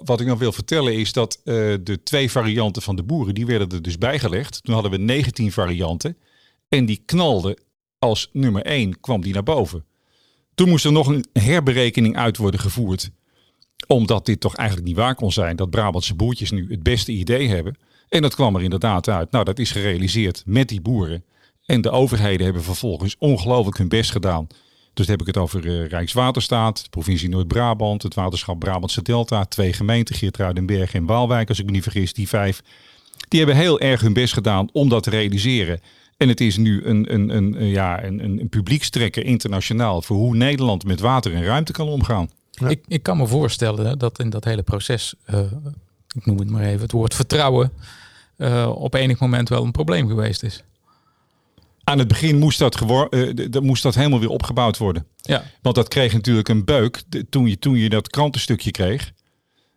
wat, 0.05 0.19
ik 0.21 0.27
dan 0.27 0.37
wil 0.37 0.51
vertellen 0.51 0.93
is 0.93 1.13
dat 1.13 1.35
eh, 1.43 1.53
de 1.83 1.99
twee 2.03 2.31
varianten 2.31 2.81
van 2.81 2.95
de 2.95 3.03
boeren, 3.03 3.33
die 3.33 3.45
werden 3.45 3.69
er 3.69 3.81
dus 3.81 3.97
bijgelegd. 3.97 4.63
Toen 4.63 4.73
hadden 4.73 4.91
we 4.91 4.97
19 4.97 5.51
varianten. 5.51 6.17
En 6.69 6.85
die 6.85 7.01
knalden 7.05 7.59
als 7.99 8.29
nummer 8.33 8.61
1 8.65 8.99
kwam 8.99 9.21
die 9.21 9.33
naar 9.33 9.43
boven. 9.43 9.85
Toen 10.55 10.69
moest 10.69 10.85
er 10.85 10.91
nog 10.91 11.07
een 11.07 11.25
herberekening 11.33 12.17
uit 12.17 12.37
worden 12.37 12.59
gevoerd. 12.59 13.09
Omdat 13.87 14.25
dit 14.25 14.39
toch 14.39 14.55
eigenlijk 14.55 14.87
niet 14.87 14.97
waar 14.97 15.15
kon 15.15 15.31
zijn. 15.31 15.55
Dat 15.55 15.69
Brabantse 15.69 16.15
boertjes 16.15 16.51
nu 16.51 16.67
het 16.69 16.83
beste 16.83 17.11
idee 17.11 17.47
hebben. 17.47 17.77
En 18.09 18.21
dat 18.21 18.35
kwam 18.35 18.55
er 18.55 18.63
inderdaad 18.63 19.09
uit. 19.09 19.31
Nou, 19.31 19.45
dat 19.45 19.59
is 19.59 19.71
gerealiseerd 19.71 20.43
met 20.45 20.67
die 20.67 20.81
boeren. 20.81 21.23
En 21.65 21.81
de 21.81 21.89
overheden 21.89 22.45
hebben 22.45 22.63
vervolgens 22.63 23.15
ongelooflijk 23.19 23.77
hun 23.77 23.87
best 23.87 24.11
gedaan. 24.11 24.47
Dus 24.93 25.05
dan 25.07 25.17
heb 25.17 25.27
ik 25.27 25.33
het 25.33 25.43
over 25.43 25.65
eh, 25.67 25.87
Rijkswaterstaat, 25.87 26.83
de 26.83 26.89
provincie 26.89 27.29
Noord-Brabant, 27.29 28.03
het 28.03 28.13
waterschap 28.13 28.59
Brabantse 28.59 29.01
Delta, 29.01 29.45
twee 29.45 29.73
gemeenten, 29.73 30.15
Geertruidenberg 30.15 30.93
en 30.93 31.05
Waalwijk, 31.05 31.49
als 31.49 31.59
ik 31.59 31.65
me 31.65 31.71
niet 31.71 31.83
vergis, 31.83 32.13
die 32.13 32.27
vijf. 32.27 32.61
Die 33.27 33.39
hebben 33.39 33.57
heel 33.57 33.79
erg 33.79 34.01
hun 34.01 34.13
best 34.13 34.33
gedaan 34.33 34.69
om 34.71 34.89
dat 34.89 35.03
te 35.03 35.09
realiseren. 35.09 35.79
En 36.17 36.27
het 36.27 36.41
is 36.41 36.57
nu 36.57 36.83
een, 36.83 37.13
een, 37.13 37.35
een, 37.35 37.65
ja, 37.65 38.03
een, 38.03 38.19
een 38.23 38.49
publiekstrekker 38.49 39.25
internationaal 39.25 40.01
voor 40.01 40.17
hoe 40.17 40.35
Nederland 40.35 40.83
met 40.83 40.99
water 40.99 41.33
en 41.33 41.43
ruimte 41.43 41.71
kan 41.71 41.87
omgaan. 41.87 42.29
Ja. 42.59 42.67
Ik, 42.67 42.83
ik 42.87 43.03
kan 43.03 43.17
me 43.17 43.27
voorstellen 43.27 43.99
dat 43.99 44.19
in 44.19 44.29
dat 44.29 44.43
hele 44.43 44.63
proces, 44.63 45.13
eh, 45.25 45.39
ik 46.15 46.25
noem 46.25 46.39
het 46.39 46.49
maar 46.49 46.63
even, 46.63 46.81
het 46.81 46.91
woord 46.91 47.15
vertrouwen, 47.15 47.71
eh, 48.37 48.71
op 48.75 48.93
enig 48.93 49.19
moment 49.19 49.49
wel 49.49 49.63
een 49.63 49.71
probleem 49.71 50.07
geweest 50.07 50.43
is. 50.43 50.63
Aan 51.83 51.99
het 51.99 52.07
begin 52.07 52.37
moest 52.37 52.59
dat, 52.59 52.81
eh, 53.09 53.61
moest 53.61 53.83
dat 53.83 53.95
helemaal 53.95 54.19
weer 54.19 54.29
opgebouwd 54.29 54.77
worden. 54.77 55.05
Ja, 55.15 55.43
Want 55.61 55.75
dat 55.75 55.87
kreeg 55.87 56.13
natuurlijk 56.13 56.49
een 56.49 56.65
beuk 56.65 57.03
toen 57.29 57.47
je, 57.47 57.59
toen 57.59 57.75
je 57.75 57.89
dat 57.89 58.09
krantenstukje 58.09 58.71
kreeg. 58.71 59.11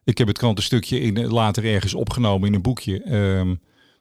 Ik 0.04 0.18
heb 0.18 0.26
het 0.26 0.38
krantenstukje 0.38 1.00
in, 1.00 1.26
later 1.26 1.64
ergens 1.64 1.94
opgenomen 1.94 2.48
in 2.48 2.54
een 2.54 2.62
boekje. 2.62 3.02
Ehm, 3.02 3.54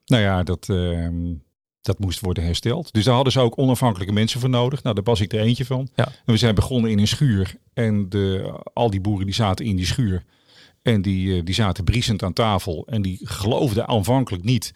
nou 0.05 0.23
ja, 0.23 0.43
dat, 0.43 0.69
ehm, 0.69 1.33
dat 1.81 1.99
moest 1.99 2.19
worden 2.19 2.43
hersteld. 2.43 2.93
Dus 2.93 3.03
daar 3.03 3.15
hadden 3.15 3.33
ze 3.33 3.39
ook 3.39 3.57
onafhankelijke 3.57 4.13
mensen 4.13 4.39
voor 4.39 4.49
nodig. 4.49 4.83
Nou, 4.83 4.95
daar 4.95 5.03
was 5.03 5.21
ik 5.21 5.33
er 5.33 5.39
eentje 5.39 5.65
van. 5.65 5.89
Ja. 5.95 6.05
En 6.05 6.33
we 6.33 6.37
zijn 6.37 6.55
begonnen 6.55 6.91
in 6.91 6.99
een 6.99 7.07
schuur. 7.07 7.55
En 7.73 8.09
de, 8.09 8.53
al 8.73 8.89
die 8.89 9.01
boeren 9.01 9.25
die 9.25 9.35
zaten 9.35 9.65
in 9.65 9.75
die 9.75 9.85
schuur. 9.85 10.23
En 10.81 11.01
die, 11.01 11.37
eh, 11.37 11.45
die 11.45 11.53
zaten 11.53 11.83
briesend 11.83 12.23
aan 12.23 12.33
tafel. 12.33 12.87
En 12.89 13.01
die 13.01 13.19
geloofden 13.23 13.87
aanvankelijk 13.87 14.43
niet 14.43 14.73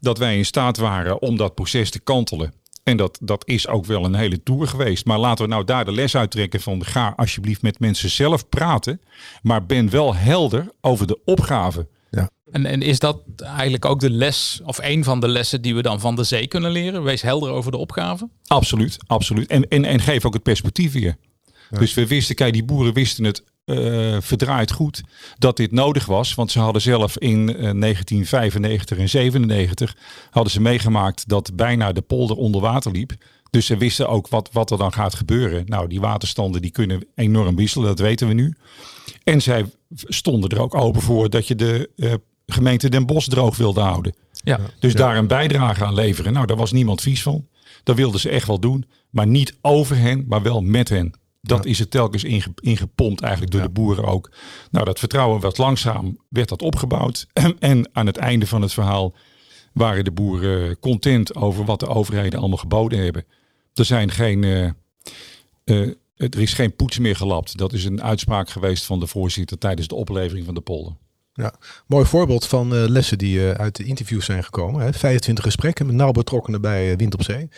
dat 0.00 0.18
wij 0.18 0.36
in 0.36 0.44
staat 0.44 0.76
waren 0.76 1.22
om 1.22 1.36
dat 1.36 1.54
proces 1.54 1.90
te 1.90 2.00
kantelen. 2.00 2.52
En 2.82 2.96
dat, 2.96 3.18
dat 3.22 3.48
is 3.48 3.68
ook 3.68 3.84
wel 3.84 4.04
een 4.04 4.14
hele 4.14 4.42
tour 4.42 4.66
geweest. 4.66 5.04
Maar 5.04 5.18
laten 5.18 5.44
we 5.44 5.50
nou 5.50 5.64
daar 5.64 5.84
de 5.84 5.92
les 5.92 6.16
uittrekken 6.16 6.60
van 6.60 6.84
ga 6.84 7.12
alsjeblieft 7.16 7.62
met 7.62 7.80
mensen 7.80 8.10
zelf 8.10 8.48
praten. 8.48 9.00
Maar 9.42 9.66
ben 9.66 9.90
wel 9.90 10.14
helder 10.14 10.72
over 10.80 11.06
de 11.06 11.18
opgave. 11.24 11.88
En, 12.50 12.66
en 12.66 12.82
is 12.82 12.98
dat 12.98 13.20
eigenlijk 13.38 13.84
ook 13.84 14.00
de 14.00 14.10
les, 14.10 14.60
of 14.64 14.78
een 14.82 15.04
van 15.04 15.20
de 15.20 15.28
lessen 15.28 15.62
die 15.62 15.74
we 15.74 15.82
dan 15.82 16.00
van 16.00 16.16
de 16.16 16.24
zee 16.24 16.46
kunnen 16.46 16.70
leren? 16.70 17.02
Wees 17.02 17.22
helder 17.22 17.50
over 17.50 17.70
de 17.70 17.76
opgave. 17.76 18.28
Absoluut, 18.46 18.96
absoluut. 19.06 19.46
En, 19.46 19.68
en, 19.68 19.84
en 19.84 20.00
geef 20.00 20.24
ook 20.24 20.34
het 20.34 20.42
perspectief 20.42 20.92
weer. 20.92 21.16
Dus 21.70 21.94
we 21.94 22.06
wisten, 22.06 22.34
kijk, 22.34 22.52
die 22.52 22.64
boeren 22.64 22.94
wisten 22.94 23.24
het 23.24 23.44
eh, 23.64 24.16
verdraaid 24.20 24.72
goed 24.72 25.02
dat 25.38 25.56
dit 25.56 25.72
nodig 25.72 26.06
was. 26.06 26.34
Want 26.34 26.50
ze 26.50 26.60
hadden 26.60 26.82
zelf 26.82 27.18
in 27.18 27.48
eh, 27.48 27.54
1995 27.54 28.98
en 28.98 29.08
97 29.08 29.96
hadden 30.30 30.52
ze 30.52 30.60
meegemaakt 30.60 31.28
dat 31.28 31.56
bijna 31.56 31.92
de 31.92 32.00
polder 32.00 32.36
onder 32.36 32.60
water 32.60 32.92
liep. 32.92 33.12
Dus 33.50 33.66
ze 33.66 33.76
wisten 33.76 34.08
ook 34.08 34.28
wat, 34.28 34.48
wat 34.52 34.70
er 34.70 34.78
dan 34.78 34.92
gaat 34.92 35.14
gebeuren. 35.14 35.64
Nou, 35.66 35.88
die 35.88 36.00
waterstanden 36.00 36.62
die 36.62 36.70
kunnen 36.70 37.06
enorm 37.14 37.56
wisselen, 37.56 37.86
dat 37.86 37.98
weten 37.98 38.28
we 38.28 38.34
nu. 38.34 38.54
En 39.24 39.42
zij 39.42 39.64
stonden 39.94 40.50
er 40.50 40.60
ook 40.60 40.74
open 40.74 41.00
voor 41.02 41.30
dat 41.30 41.46
je 41.48 41.54
de 41.54 41.90
eh, 41.96 42.12
gemeente 42.46 42.88
Den 42.88 43.06
Bosch 43.06 43.28
droog 43.28 43.56
wilde 43.56 43.80
houden. 43.80 44.14
Ja, 44.32 44.60
Dus 44.78 44.94
daar 44.94 45.16
een 45.16 45.26
bijdrage 45.26 45.84
aan 45.84 45.94
leveren. 45.94 46.32
Nou, 46.32 46.46
daar 46.46 46.56
was 46.56 46.72
niemand 46.72 47.00
vies 47.00 47.22
van. 47.22 47.46
Dat 47.82 47.96
wilden 47.96 48.20
ze 48.20 48.28
echt 48.28 48.46
wel 48.46 48.60
doen. 48.60 48.84
Maar 49.10 49.26
niet 49.26 49.56
over 49.60 49.96
hen, 49.96 50.24
maar 50.28 50.42
wel 50.42 50.60
met 50.60 50.88
hen. 50.88 51.12
Dat 51.40 51.64
is 51.64 51.78
het 51.78 51.90
telkens 51.90 52.24
inge, 52.24 52.46
ingepompt 52.60 53.20
eigenlijk 53.22 53.52
door 53.52 53.60
Ja. 53.60 53.66
de 53.66 53.72
boeren 53.72 54.04
ook. 54.04 54.30
Nou, 54.70 54.84
dat 54.84 54.98
vertrouwen 54.98 55.40
werd 55.40 55.58
langzaam 55.58 56.18
werd 56.28 56.48
dat 56.48 56.62
opgebouwd. 56.62 57.26
En 57.58 57.88
aan 57.92 58.06
het 58.06 58.16
einde 58.16 58.46
van 58.46 58.62
het 58.62 58.72
verhaal 58.72 59.14
waren 59.72 60.04
de 60.04 60.10
boeren 60.12 60.78
content 60.78 61.34
over 61.34 61.64
wat 61.64 61.80
de 61.80 61.86
overheden 61.88 62.38
allemaal 62.38 62.58
geboden 62.58 62.98
hebben. 62.98 63.24
Er 63.74 63.84
zijn 63.84 64.10
geen, 64.10 64.44
eh, 64.44 64.64
eh, 65.64 65.90
er 66.16 66.40
is 66.40 66.54
geen 66.54 66.76
poets 66.76 66.98
meer 66.98 67.16
gelapt. 67.16 67.58
Dat 67.58 67.72
is 67.72 67.84
een 67.84 68.02
uitspraak 68.02 68.50
geweest 68.50 68.84
van 68.84 69.00
de 69.00 69.06
voorzitter 69.06 69.58
tijdens 69.58 69.88
de 69.88 69.94
oplevering 69.94 70.44
van 70.44 70.54
de 70.54 70.60
polder. 70.60 70.96
Mooi 71.86 72.06
voorbeeld 72.06 72.46
van 72.46 72.74
eh, 72.74 72.84
lessen 72.88 73.18
die 73.18 73.50
eh, 73.50 73.60
uit 73.60 73.76
de 73.76 73.84
interviews 73.84 74.24
zijn 74.24 74.44
gekomen. 74.44 74.80
Hè? 74.80 74.92
25 74.92 75.44
gesprekken 75.44 75.86
met 75.86 75.94
nauw 75.94 76.12
betrokkenen 76.12 76.60
bij 76.60 76.90
eh, 76.90 76.96
Wind 76.96 77.14
op 77.14 77.22
Zee. 77.22 77.48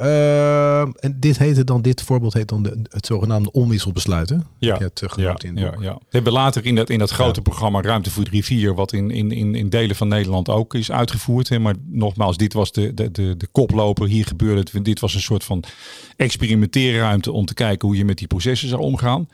Ehm, 0.00 0.90
en 1.00 1.16
dit 1.20 1.38
heette 1.38 1.64
dan, 1.64 1.82
dit 1.82 2.02
voorbeeld 2.02 2.32
heet 2.32 2.48
dan 2.48 2.62
de, 2.62 2.82
het 2.88 3.06
zogenaamde 3.06 3.52
onwisselbesluiten. 3.52 4.46
Ja, 4.58 4.74
Je 4.74 4.82
hebt 4.82 5.02
uh, 5.02 5.08
genoemd 5.10 5.44
in 5.44 5.56
het 5.56 5.74
ja, 5.74 5.82
ja. 5.82 5.94
We 5.94 6.06
hebben 6.08 6.32
later 6.32 6.66
in 6.66 6.74
dat, 6.74 6.90
in 6.90 6.98
dat 6.98 7.10
grote 7.10 7.42
programma 7.42 7.80
Ruimte 7.80 8.10
voor 8.10 8.24
de 8.24 8.30
Rivier, 8.30 8.74
wat 8.74 8.92
in, 8.92 9.10
in, 9.10 9.30
in, 9.30 9.54
in 9.54 9.68
delen 9.68 9.96
van 9.96 10.08
Nederland 10.08 10.48
ook 10.48 10.74
is 10.74 10.90
uitgevoerd. 10.90 11.48
Hè. 11.48 11.58
Maar 11.58 11.74
nogmaals, 11.86 12.36
dit 12.36 12.52
was 12.52 12.72
de, 12.72 12.94
de, 12.94 13.10
de, 13.10 13.36
de 13.36 13.46
koploper. 13.46 14.06
Hier 14.06 14.26
gebeurde 14.26 14.60
het. 14.60 14.84
Dit 14.84 15.00
was 15.00 15.14
een 15.14 15.20
soort 15.20 15.44
van 15.44 15.64
experimenteerruimte 16.16 17.32
om 17.32 17.46
te 17.46 17.54
kijken 17.54 17.88
hoe 17.88 17.96
je 17.96 18.04
met 18.04 18.18
die 18.18 18.26
processen 18.26 18.68
zou 18.68 18.80
omgaan. 18.80 19.28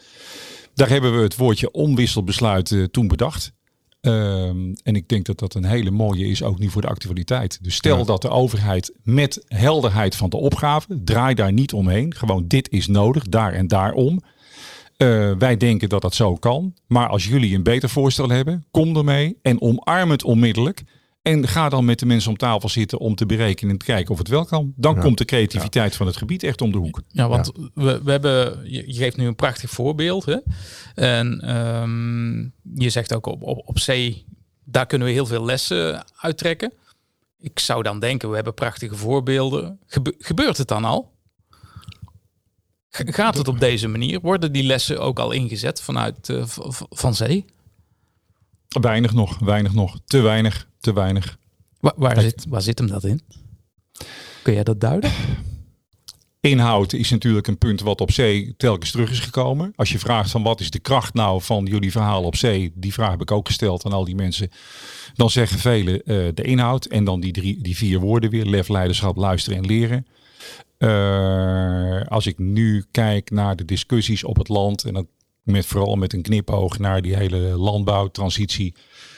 Daar 0.75 0.89
hebben 0.89 1.17
we 1.17 1.23
het 1.23 1.37
woordje 1.37 1.71
onwisselbesluit 1.71 2.73
eh, 2.73 2.85
toen 2.85 3.09
bedacht. 3.09 3.53
Ehm, 4.07 4.73
en 4.83 4.95
ik 4.95 5.09
denk 5.09 5.27
dat 5.27 5.39
dat 5.39 5.55
een 5.55 5.65
hele 5.65 5.91
mooie 5.91 6.27
is, 6.27 6.43
ook 6.43 6.59
nu 6.59 6.71
voor 6.71 6.83
de 6.83 6.89
actualiteit. 6.89 7.59
Dus 7.63 7.75
stel 7.75 7.99
Ja. 7.99 8.05
dat 8.05 8.23
de 8.23 8.29
overheid 8.29 8.93
met 9.03 9.45
helderheid 9.49 10.17
van 10.17 10.31
de 10.31 10.37
opgave, 10.37 11.01
draai 11.05 11.35
daar 11.35 11.53
niet 11.53 11.73
omheen. 11.73 12.15
Gewoon 12.15 12.45
dit 12.47 12.71
is 12.71 12.87
nodig, 12.87 13.23
daar 13.25 13.53
en 13.53 13.67
daarom. 13.69 14.21
Eh, 14.97 15.31
wij 15.39 15.57
denken 15.57 15.89
dat 15.89 16.03
dat 16.03 16.15
zo 16.15 16.35
kan. 16.35 16.75
Maar 16.87 17.09
als 17.09 17.27
jullie 17.27 17.55
een 17.55 17.63
beter 17.63 17.89
voorstel 17.89 18.29
hebben, 18.29 18.65
kom 18.71 18.97
ermee 18.97 19.39
en 19.43 19.61
omarm 19.61 20.11
het 20.11 20.25
onmiddellijk. 20.25 20.83
En 21.27 21.49
ga 21.49 21.69
dan 21.69 21.85
met 21.85 21.99
de 21.99 22.07
mensen 22.07 22.31
om 22.31 22.37
tafel 22.37 22.69
zitten 22.69 22.99
om 22.99 23.15
te 23.15 23.27
berekenen 23.27 23.73
en 23.73 23.79
te 23.79 23.85
kijken 23.85 24.13
of 24.13 24.19
het 24.19 24.29
wel 24.29 24.45
kan. 24.45 24.73
Dan 24.77 24.95
Ja. 24.95 25.01
komt 25.01 25.19
de 25.19 25.25
creativiteit 25.25 25.97
van 25.97 26.07
het 26.07 26.17
gebied 26.17 26.43
echt 26.43 26.61
om 26.61 26.73
de 26.73 26.79
hoek. 26.79 27.03
Ja, 27.09 27.29
want 27.29 27.53
We, 27.75 28.03
we 28.03 28.11
hebben, 28.11 28.61
je, 28.71 28.85
geeft 28.95 29.17
nu 29.17 29.27
een 29.27 29.35
prachtig 29.37 29.71
voorbeeld. 29.71 30.25
Hè? 30.25 30.37
En 30.95 31.41
ehm, 31.41 32.39
je 32.81 32.91
zegt 32.91 33.15
ook 33.15 33.27
op, 33.27 33.43
op, 33.43 33.63
op 33.69 33.79
zee, 33.79 34.25
daar 34.65 34.87
kunnen 34.87 35.07
we 35.09 35.13
heel 35.15 35.27
veel 35.27 35.45
lessen 35.45 36.05
uittrekken. 36.17 36.73
ik 37.39 37.59
zou 37.59 37.83
dan 37.83 38.01
denken, 38.01 38.29
we 38.29 38.35
hebben 38.35 38.55
prachtige 38.55 38.95
voorbeelden. 38.97 39.79
Gebe- 39.87 40.15
gebeurt 40.19 40.57
het 40.57 40.69
dan 40.69 40.85
al? 40.85 41.13
Gaat 42.91 43.37
het 43.37 43.49
op 43.49 43.61
deze 43.61 43.89
manier? 43.89 44.21
Worden 44.21 44.53
die 44.53 44.63
lessen 44.65 45.01
ook 45.01 45.19
al 45.19 45.31
ingezet 45.33 45.81
vanuit 45.81 46.29
eh, 46.29 46.43
Van 46.91 47.15
Zee? 47.15 47.45
Weinig 48.81 49.13
nog, 49.13 49.39
weinig 49.39 49.73
nog. 49.73 49.99
Te 50.05 50.21
weinig, 50.21 50.69
te 50.87 50.93
weinig. 50.93 51.39
Wa- 51.81 51.95
waar, 51.97 52.21
zit, 52.21 52.47
waar 52.49 52.63
zit 52.63 52.79
hem 52.79 52.89
dat 52.89 53.05
in? 53.05 53.21
Kun 54.43 54.55
jij 54.55 54.65
dat 54.65 54.81
duiden? 54.81 55.11
Inhoud 56.41 56.93
is 56.93 57.11
natuurlijk 57.11 57.47
een 57.47 57.59
punt 57.59 57.81
wat 57.81 58.01
op 58.01 58.11
zee 58.11 58.55
telkens 58.57 58.91
terug 58.91 59.11
is 59.11 59.21
gekomen. 59.21 59.73
Als 59.77 59.93
je 59.93 59.99
vraagt 59.99 60.31
van 60.31 60.43
wat 60.43 60.61
is 60.61 60.71
de 60.71 60.79
kracht 60.79 61.15
nou 61.15 61.43
van 61.43 61.65
jullie 61.65 61.91
verhaal 61.91 62.23
op 62.23 62.37
zee, 62.37 62.73
die 62.75 62.93
vraag 62.93 63.11
heb 63.11 63.21
ik 63.21 63.31
ook 63.31 63.47
gesteld 63.47 63.85
aan 63.85 63.93
al 63.93 64.05
die 64.05 64.15
mensen. 64.15 64.51
Dan 65.15 65.31
zeggen 65.31 65.59
velen 65.59 66.03
eh, 66.03 66.29
de 66.35 66.43
inhoud 66.43 66.85
en 66.85 67.05
dan 67.05 67.21
die, 67.21 67.33
drie, 67.33 67.63
die 67.63 67.77
vier 67.77 68.01
woorden 68.01 68.31
weer: 68.31 68.45
lef, 68.45 68.69
leiderschap, 68.69 69.17
luisteren 69.17 69.59
en 69.59 69.67
leren. 69.67 70.07
Eh, 70.79 72.07
als 72.07 72.27
ik 72.27 72.39
nu 72.39 72.85
kijk 72.91 73.31
naar 73.31 73.57
de 73.57 73.65
discussies 73.65 74.25
op 74.25 74.37
het 74.37 74.49
land 74.49 74.85
en 74.85 74.95
dan 74.95 75.07
met 75.43 75.67
vooral 75.67 75.97
met 75.97 76.13
een 76.13 76.23
knipoog 76.23 76.79
naar 76.79 77.03
die 77.03 77.17
hele 77.17 77.39
landbouwtransitie, 77.39 78.75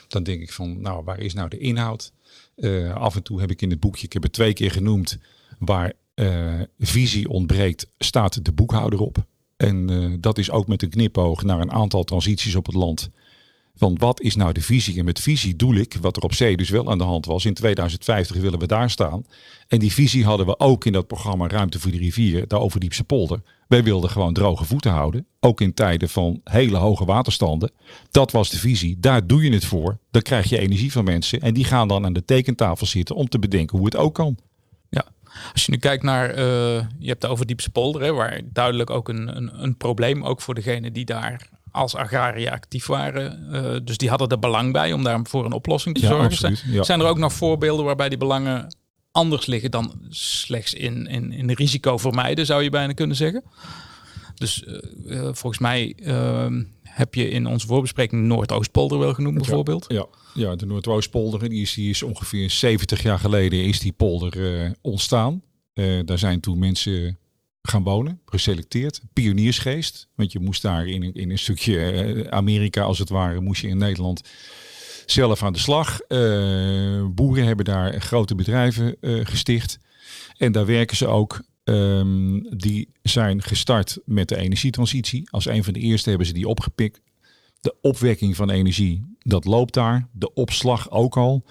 dan 0.08 0.22
denk 0.22 0.42
ik 0.42 0.52
van, 0.52 0.80
nou, 0.80 1.04
waar 1.04 1.20
is 1.20 1.34
nou 1.34 1.48
de 1.48 1.58
inhoud? 1.58 2.12
Eh, 2.54 2.94
af 2.94 3.16
en 3.16 3.22
toe 3.22 3.40
heb 3.40 3.50
ik 3.50 3.62
in 3.62 3.70
het 3.70 3.80
boekje, 3.80 4.06
ik 4.06 4.12
heb 4.12 4.22
het 4.22 4.32
twee 4.32 4.52
keer 4.52 4.70
genoemd, 4.70 5.18
waar 5.58 5.92
eh, 6.14 6.60
visie 6.78 7.28
ontbreekt, 7.28 7.90
staat 7.98 8.44
de 8.44 8.52
boekhouder 8.52 9.00
op. 9.00 9.24
En 9.56 9.90
eh, 9.90 10.12
dat 10.20 10.38
is 10.38 10.50
ook 10.50 10.66
met 10.66 10.82
een 10.82 10.90
knipoog 10.90 11.42
naar 11.42 11.60
een 11.60 11.72
aantal 11.72 12.04
transities 12.04 12.54
op 12.54 12.66
het 12.66 12.74
land. 12.74 13.10
Van 13.78 13.99
wat 13.99 14.20
is 14.20 14.37
nou 14.37 14.52
de 14.52 14.61
visie? 14.61 14.99
En 14.99 15.04
met 15.04 15.20
visie 15.20 15.56
doel 15.56 15.75
ik, 15.75 15.97
wat 16.00 16.16
er 16.16 16.23
op 16.23 16.35
zee 16.35 16.56
dus 16.56 16.70
wel 16.70 16.90
aan 16.90 16.99
de 16.99 17.04
hand 17.04 17.26
was. 17.26 17.44
In 17.44 17.54
2050 17.54 18.37
willen 18.37 18.58
we 18.58 18.66
daar 18.66 18.90
staan. 18.90 19.25
En 19.68 19.78
die 19.78 19.92
visie 19.92 20.25
hadden 20.25 20.47
we 20.47 20.58
ook 20.58 20.85
in 20.85 20.92
dat 20.92 21.06
programma 21.06 21.49
Ruimte 21.49 21.80
voor 21.80 21.90
de 21.90 21.99
Rivieren, 21.99 22.49
de 22.49 22.58
Overdiepse 22.58 23.04
polder. 23.04 23.42
Wij 23.68 23.82
wilden 23.82 24.11
gewoon 24.11 24.32
droge 24.32 24.64
voeten 24.64 24.90
houden. 24.90 25.26
Ook 25.40 25.61
in 25.61 25.75
tijden 25.75 26.08
van 26.08 26.40
hele 26.44 26.76
hoge 26.76 27.04
waterstanden. 27.04 27.70
Dat 28.11 28.32
was 28.32 28.50
de 28.50 28.58
visie. 28.58 28.97
Daar 29.00 29.26
doe 29.26 29.44
je 29.44 29.52
het 29.52 29.64
voor. 29.64 29.99
Dan 30.11 30.23
krijg 30.23 30.49
je 30.49 30.58
energie 30.58 30.92
van 30.92 31.04
mensen. 31.04 31.40
En 31.40 31.54
die 31.54 31.64
gaan 31.64 31.88
dan 31.88 32.04
aan 32.04 32.12
de 32.12 32.25
tekentafel 32.25 32.87
zitten 32.87 33.14
om 33.14 33.28
te 33.28 33.38
bedenken 33.38 33.76
hoe 33.76 33.87
het 33.87 33.97
ook 33.97 34.14
kan. 34.14 34.38
Ja. 34.88 35.04
Als 35.52 35.66
je 35.66 35.73
nu 35.73 35.78
kijkt 35.78 36.02
naar, 36.02 36.30
eh, 36.30 36.87
je 36.99 37.08
hebt 37.08 37.20
de 37.20 37.26
Overdiepse 37.28 37.70
polder, 37.70 38.02
hè, 38.02 38.12
waar 38.12 38.40
duidelijk 38.52 38.90
ook 38.90 39.08
een, 39.08 39.37
een, 39.37 39.62
een 39.62 39.76
probleem, 39.76 40.25
ook 40.25 40.40
voor 40.40 40.54
degenen 40.54 40.92
die 40.92 41.04
daar 41.04 41.49
als 41.72 41.94
agraria 41.94 42.52
actief 42.52 42.87
waren. 42.87 43.52
Eh, 43.52 43.76
dus 43.84 43.96
die 43.96 44.08
hadden 44.08 44.28
er 44.28 44.38
belang 44.38 44.72
bij 44.72 44.92
om 44.92 45.02
daar 45.04 45.20
voor 45.22 45.44
een 45.44 45.52
oplossing 45.52 45.94
te 45.94 46.00
Ja, 46.00 46.08
zorgen. 46.08 46.26
absoluut, 46.26 46.64
ja. 46.66 46.82
Zijn 46.82 47.00
er 47.00 47.06
ook 47.06 47.18
nog 47.18 47.32
voorbeelden 47.32 47.84
waarbij 47.84 48.08
die 48.08 48.18
belangen 48.18 48.76
anders 49.12 49.46
liggen 49.46 49.70
dan 49.70 49.92
slechts 50.08 50.75
in, 50.75 51.06
in, 51.06 51.32
in 51.32 51.50
risico 51.50 51.96
vermijden, 51.98 52.46
zou 52.46 52.62
je 52.62 52.70
bijna 52.70 52.92
kunnen 52.92 53.16
zeggen? 53.16 53.42
Dus 54.34 54.64
eh, 54.64 54.75
eh, 55.18 55.22
volgens 55.22 55.58
mij 55.58 55.94
ehm, 55.96 56.62
heb 56.82 57.14
je 57.14 57.28
in 57.28 57.46
onze 57.46 57.66
voorbespreking 57.66 58.22
Noordoostpolder 58.26 58.98
wel 58.98 59.14
genoemd, 59.14 59.37
bijvoorbeeld. 59.37 59.84
Ja, 59.88 60.06
ja 60.34 60.56
de 60.56 60.66
Noordoostpolder, 60.66 61.48
die 61.48 61.60
is, 61.62 61.75
die 61.75 61.90
is 61.90 62.02
ongeveer 62.02 62.50
70 62.50 63.02
jaar 63.02 63.18
geleden 63.18 63.64
is 63.64 63.80
die 63.80 63.92
polder 63.92 64.75
ontstaan. 64.80 65.42
Daar 66.04 66.18
zijn 66.18 66.40
toen 66.40 66.58
mensen 66.58 67.18
gaan 67.70 67.82
wonen, 67.82 68.20
geselecteerd. 68.26 69.00
Pioniersgeest, 69.12 70.08
want 70.14 70.32
je 70.32 70.40
moest 70.40 70.62
daar 70.62 70.87
in, 70.87 71.14
in 71.14 71.30
een 71.30 71.38
stukje 71.38 71.80
eh, 71.80 72.28
Amerika 72.28 72.82
als 72.82 72.98
het 72.98 73.08
ware, 73.08 73.40
moest 73.40 73.62
je 73.62 73.68
in 73.68 73.78
Nederland 73.78 74.22
zelf 75.06 75.42
aan 75.42 75.52
de 75.52 75.58
slag. 75.58 76.00
Eh, 76.00 76.18
boeren 77.10 77.46
hebben 77.46 77.64
daar 77.64 78.00
grote 78.00 78.34
bedrijven 78.34 78.96
eh, 79.00 79.20
gesticht. 79.22 79.78
En 80.37 80.52
daar 80.52 80.66
werken 80.66 80.96
ze 80.96 81.06
ook. 81.06 81.42
Ehm, 81.64 82.40
die 82.56 82.92
zijn 83.02 83.42
gestart 83.42 83.98
met 84.04 84.28
de 84.28 84.37
energietransitie. 84.37 85.28
Als 85.30 85.46
een 85.46 85.64
van 85.64 85.72
de 85.72 85.80
eerste 85.80 86.08
hebben 86.08 86.26
ze 86.26 86.32
die 86.32 86.48
opgepikt. 86.48 87.00
De 87.60 87.75
opwekking 87.80 88.37
van 88.37 88.50
energie, 88.50 89.16
dat 89.18 89.44
loopt 89.44 89.75
daar. 89.75 90.08
De 90.12 90.34
opslag 90.34 90.90
ook 90.90 91.16
al. 91.16 91.44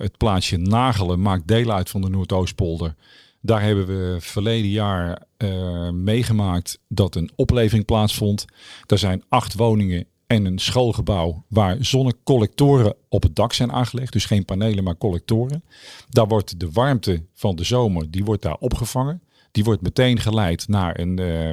Het 0.00 0.16
plaatsje 0.16 0.56
Nagelen 0.56 1.22
maakt 1.22 1.46
deel 1.46 1.72
uit 1.72 1.90
van 1.90 2.00
de 2.00 2.08
Noordoostpolder. 2.08 2.94
Daar 3.40 3.62
hebben 3.62 3.86
we 3.86 4.16
verleden 4.20 4.70
jaar 4.70 5.22
eh, 5.36 5.90
meegemaakt 5.90 6.78
dat 6.88 7.14
een 7.14 7.30
opleving 7.36 7.84
plaatsvond. 7.84 8.44
Er 8.86 8.98
zijn 8.98 9.22
acht 9.28 9.54
woningen 9.54 10.06
en 10.26 10.44
een 10.44 10.58
schoolgebouw 10.58 11.44
waar 11.48 11.76
zonnecollectoren 11.80 12.94
op 13.08 13.22
het 13.22 13.36
dak 13.36 13.52
zijn 13.52 13.72
aangelegd. 13.72 14.12
Dus 14.12 14.24
geen 14.24 14.44
panelen, 14.44 14.84
maar 14.84 14.96
collectoren. 14.96 15.64
Daar 16.08 16.28
wordt 16.28 16.60
de 16.60 16.70
warmte 16.72 17.22
van 17.34 17.56
de 17.56 17.64
zomer, 17.64 18.10
die 18.10 18.24
wordt 18.24 18.42
daar 18.42 18.56
opgevangen. 18.58 19.22
Die 19.50 19.64
wordt 19.64 19.82
meteen 19.82 20.18
geleid 20.18 20.68
naar 20.68 21.00
een, 21.00 21.18
eh, 21.18 21.48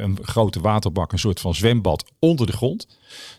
een 0.00 0.18
grote 0.22 0.60
waterbak, 0.60 1.12
een 1.12 1.18
soort 1.18 1.40
van 1.40 1.54
zwembad 1.54 2.04
onder 2.18 2.46
de 2.46 2.52
grond. 2.52 2.86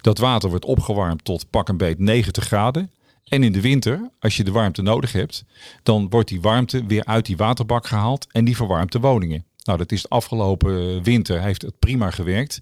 Dat 0.01 0.17
water 0.17 0.49
wordt 0.49 0.65
opgewarmd 0.65 1.25
tot 1.25 1.49
pak 1.49 1.69
een 1.69 1.77
beet 1.77 1.99
90 1.99 2.43
graden. 2.43 2.91
En 3.31 3.43
in 3.43 3.51
de 3.51 3.61
winter, 3.61 4.09
als 4.19 4.37
je 4.37 4.43
de 4.43 4.51
warmte 4.51 4.81
nodig 4.81 5.11
hebt, 5.11 5.45
dan 5.83 6.09
wordt 6.09 6.29
die 6.29 6.41
warmte 6.41 6.85
weer 6.85 7.05
uit 7.05 7.25
die 7.25 7.37
waterbak 7.37 7.87
gehaald 7.87 8.27
en 8.31 8.45
die 8.45 8.55
verwarmt 8.55 8.91
de 8.91 8.99
woningen. 8.99 9.45
Nou, 9.63 9.77
dat 9.77 9.91
is 9.91 10.01
de 10.01 10.09
afgelopen 10.09 11.03
winter, 11.03 11.41
heeft 11.41 11.61
het 11.61 11.79
prima 11.79 12.09
gewerkt. 12.09 12.61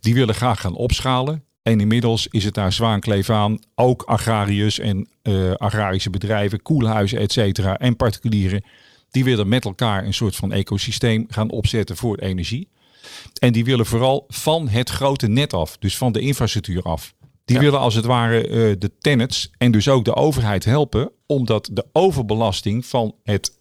Die 0.00 0.14
willen 0.14 0.34
graag 0.34 0.60
gaan 0.60 0.74
opschalen. 0.74 1.44
En 1.62 1.80
inmiddels 1.80 2.26
is 2.30 2.44
het 2.44 2.54
daar 2.54 2.72
zwaankleef 2.72 3.30
aan. 3.30 3.58
Ook 3.74 4.02
agrariërs 4.02 4.78
en 4.78 5.08
eh, 5.22 5.52
agrarische 5.52 6.10
bedrijven, 6.10 6.62
koelhuizen, 6.62 7.18
et 7.18 7.32
cetera, 7.32 7.78
en 7.78 7.96
particulieren. 7.96 8.64
Die 9.10 9.24
willen 9.24 9.48
met 9.48 9.64
elkaar 9.64 10.04
een 10.04 10.14
soort 10.14 10.36
van 10.36 10.52
ecosysteem 10.52 11.24
gaan 11.28 11.50
opzetten 11.50 11.96
voor 11.96 12.18
energie. 12.18 12.68
En 13.38 13.52
die 13.52 13.64
willen 13.64 13.86
vooral 13.86 14.24
van 14.28 14.68
het 14.68 14.90
grote 14.90 15.28
net 15.28 15.52
af, 15.52 15.78
dus 15.78 15.96
van 15.96 16.12
de 16.12 16.20
infrastructuur 16.20 16.82
af. 16.82 17.14
Die 17.50 17.58
Ja. 17.58 17.64
willen 17.64 17.80
als 17.80 17.94
het 17.94 18.04
ware 18.04 18.46
eh, 18.48 18.74
de 18.78 18.90
tenants 18.98 19.50
en 19.58 19.70
dus 19.72 19.88
ook 19.88 20.04
de 20.04 20.14
overheid 20.14 20.64
helpen, 20.64 21.10
omdat 21.26 21.68
de 21.72 21.84
overbelasting 21.92 22.86
van 22.86 23.14
het 23.22 23.58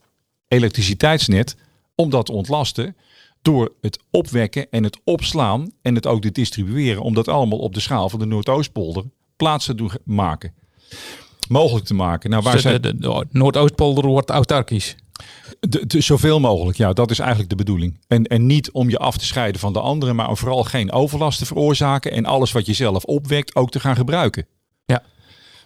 elektriciteitsnet, 0.48 1.56
om 1.96 2.10
dat 2.10 2.26
te 2.26 2.32
ontlasten, 2.32 2.96
door 3.42 3.74
het 3.82 4.00
opwekken 4.12 4.68
en 4.70 4.84
het 4.84 5.00
opslaan 5.04 5.72
en 5.82 5.96
het 5.96 6.08
ook 6.08 6.22
te 6.22 6.32
distribueren, 6.32 7.02
om 7.02 7.14
dat 7.14 7.28
allemaal 7.28 7.60
op 7.60 7.74
de 7.74 7.80
schaal 7.80 8.10
van 8.10 8.20
de 8.20 8.26
Noordoostpolder 8.26 9.04
plaats 9.36 9.66
te 9.66 9.76
doen 9.76 9.92
maken. 10.06 10.54
Mogelijk 11.48 11.86
te 11.86 11.94
maken. 11.94 12.30
Nou, 12.30 12.44
waar 12.44 12.54
Dus 12.54 12.62
zijn 12.62 12.82
de, 12.82 12.98
de, 12.98 13.00
de 13.00 13.26
Noordoostpolder 13.32 14.06
wordt 14.06 14.30
autarkisch. 14.30 14.96
De, 15.60 15.86
de- 15.86 16.02
zoveel 16.02 16.40
mogelijk, 16.40 16.78
ja, 16.78 16.94
dat 16.94 17.12
is 17.12 17.20
eigenlijk 17.20 17.50
de 17.50 17.56
bedoeling. 17.56 18.00
En, 18.08 18.24
en 18.24 18.46
niet 18.46 18.72
om 18.72 18.90
je 18.90 18.98
af 18.98 19.18
te 19.18 19.26
scheiden 19.26 19.60
van 19.62 19.74
de 19.74 19.80
anderen, 19.80 20.16
maar 20.16 20.30
om 20.30 20.38
vooral 20.38 20.64
geen 20.64 20.92
overlast 20.92 21.40
te 21.40 21.46
veroorzaken 21.46 22.12
en 22.12 22.26
alles 22.26 22.52
wat 22.52 22.66
je 22.66 22.74
zelf 22.74 23.04
opwekt 23.04 23.56
ook 23.56 23.72
te 23.72 23.80
gaan 23.80 23.96
gebruiken. 23.96 24.48
Ja. 24.86 25.04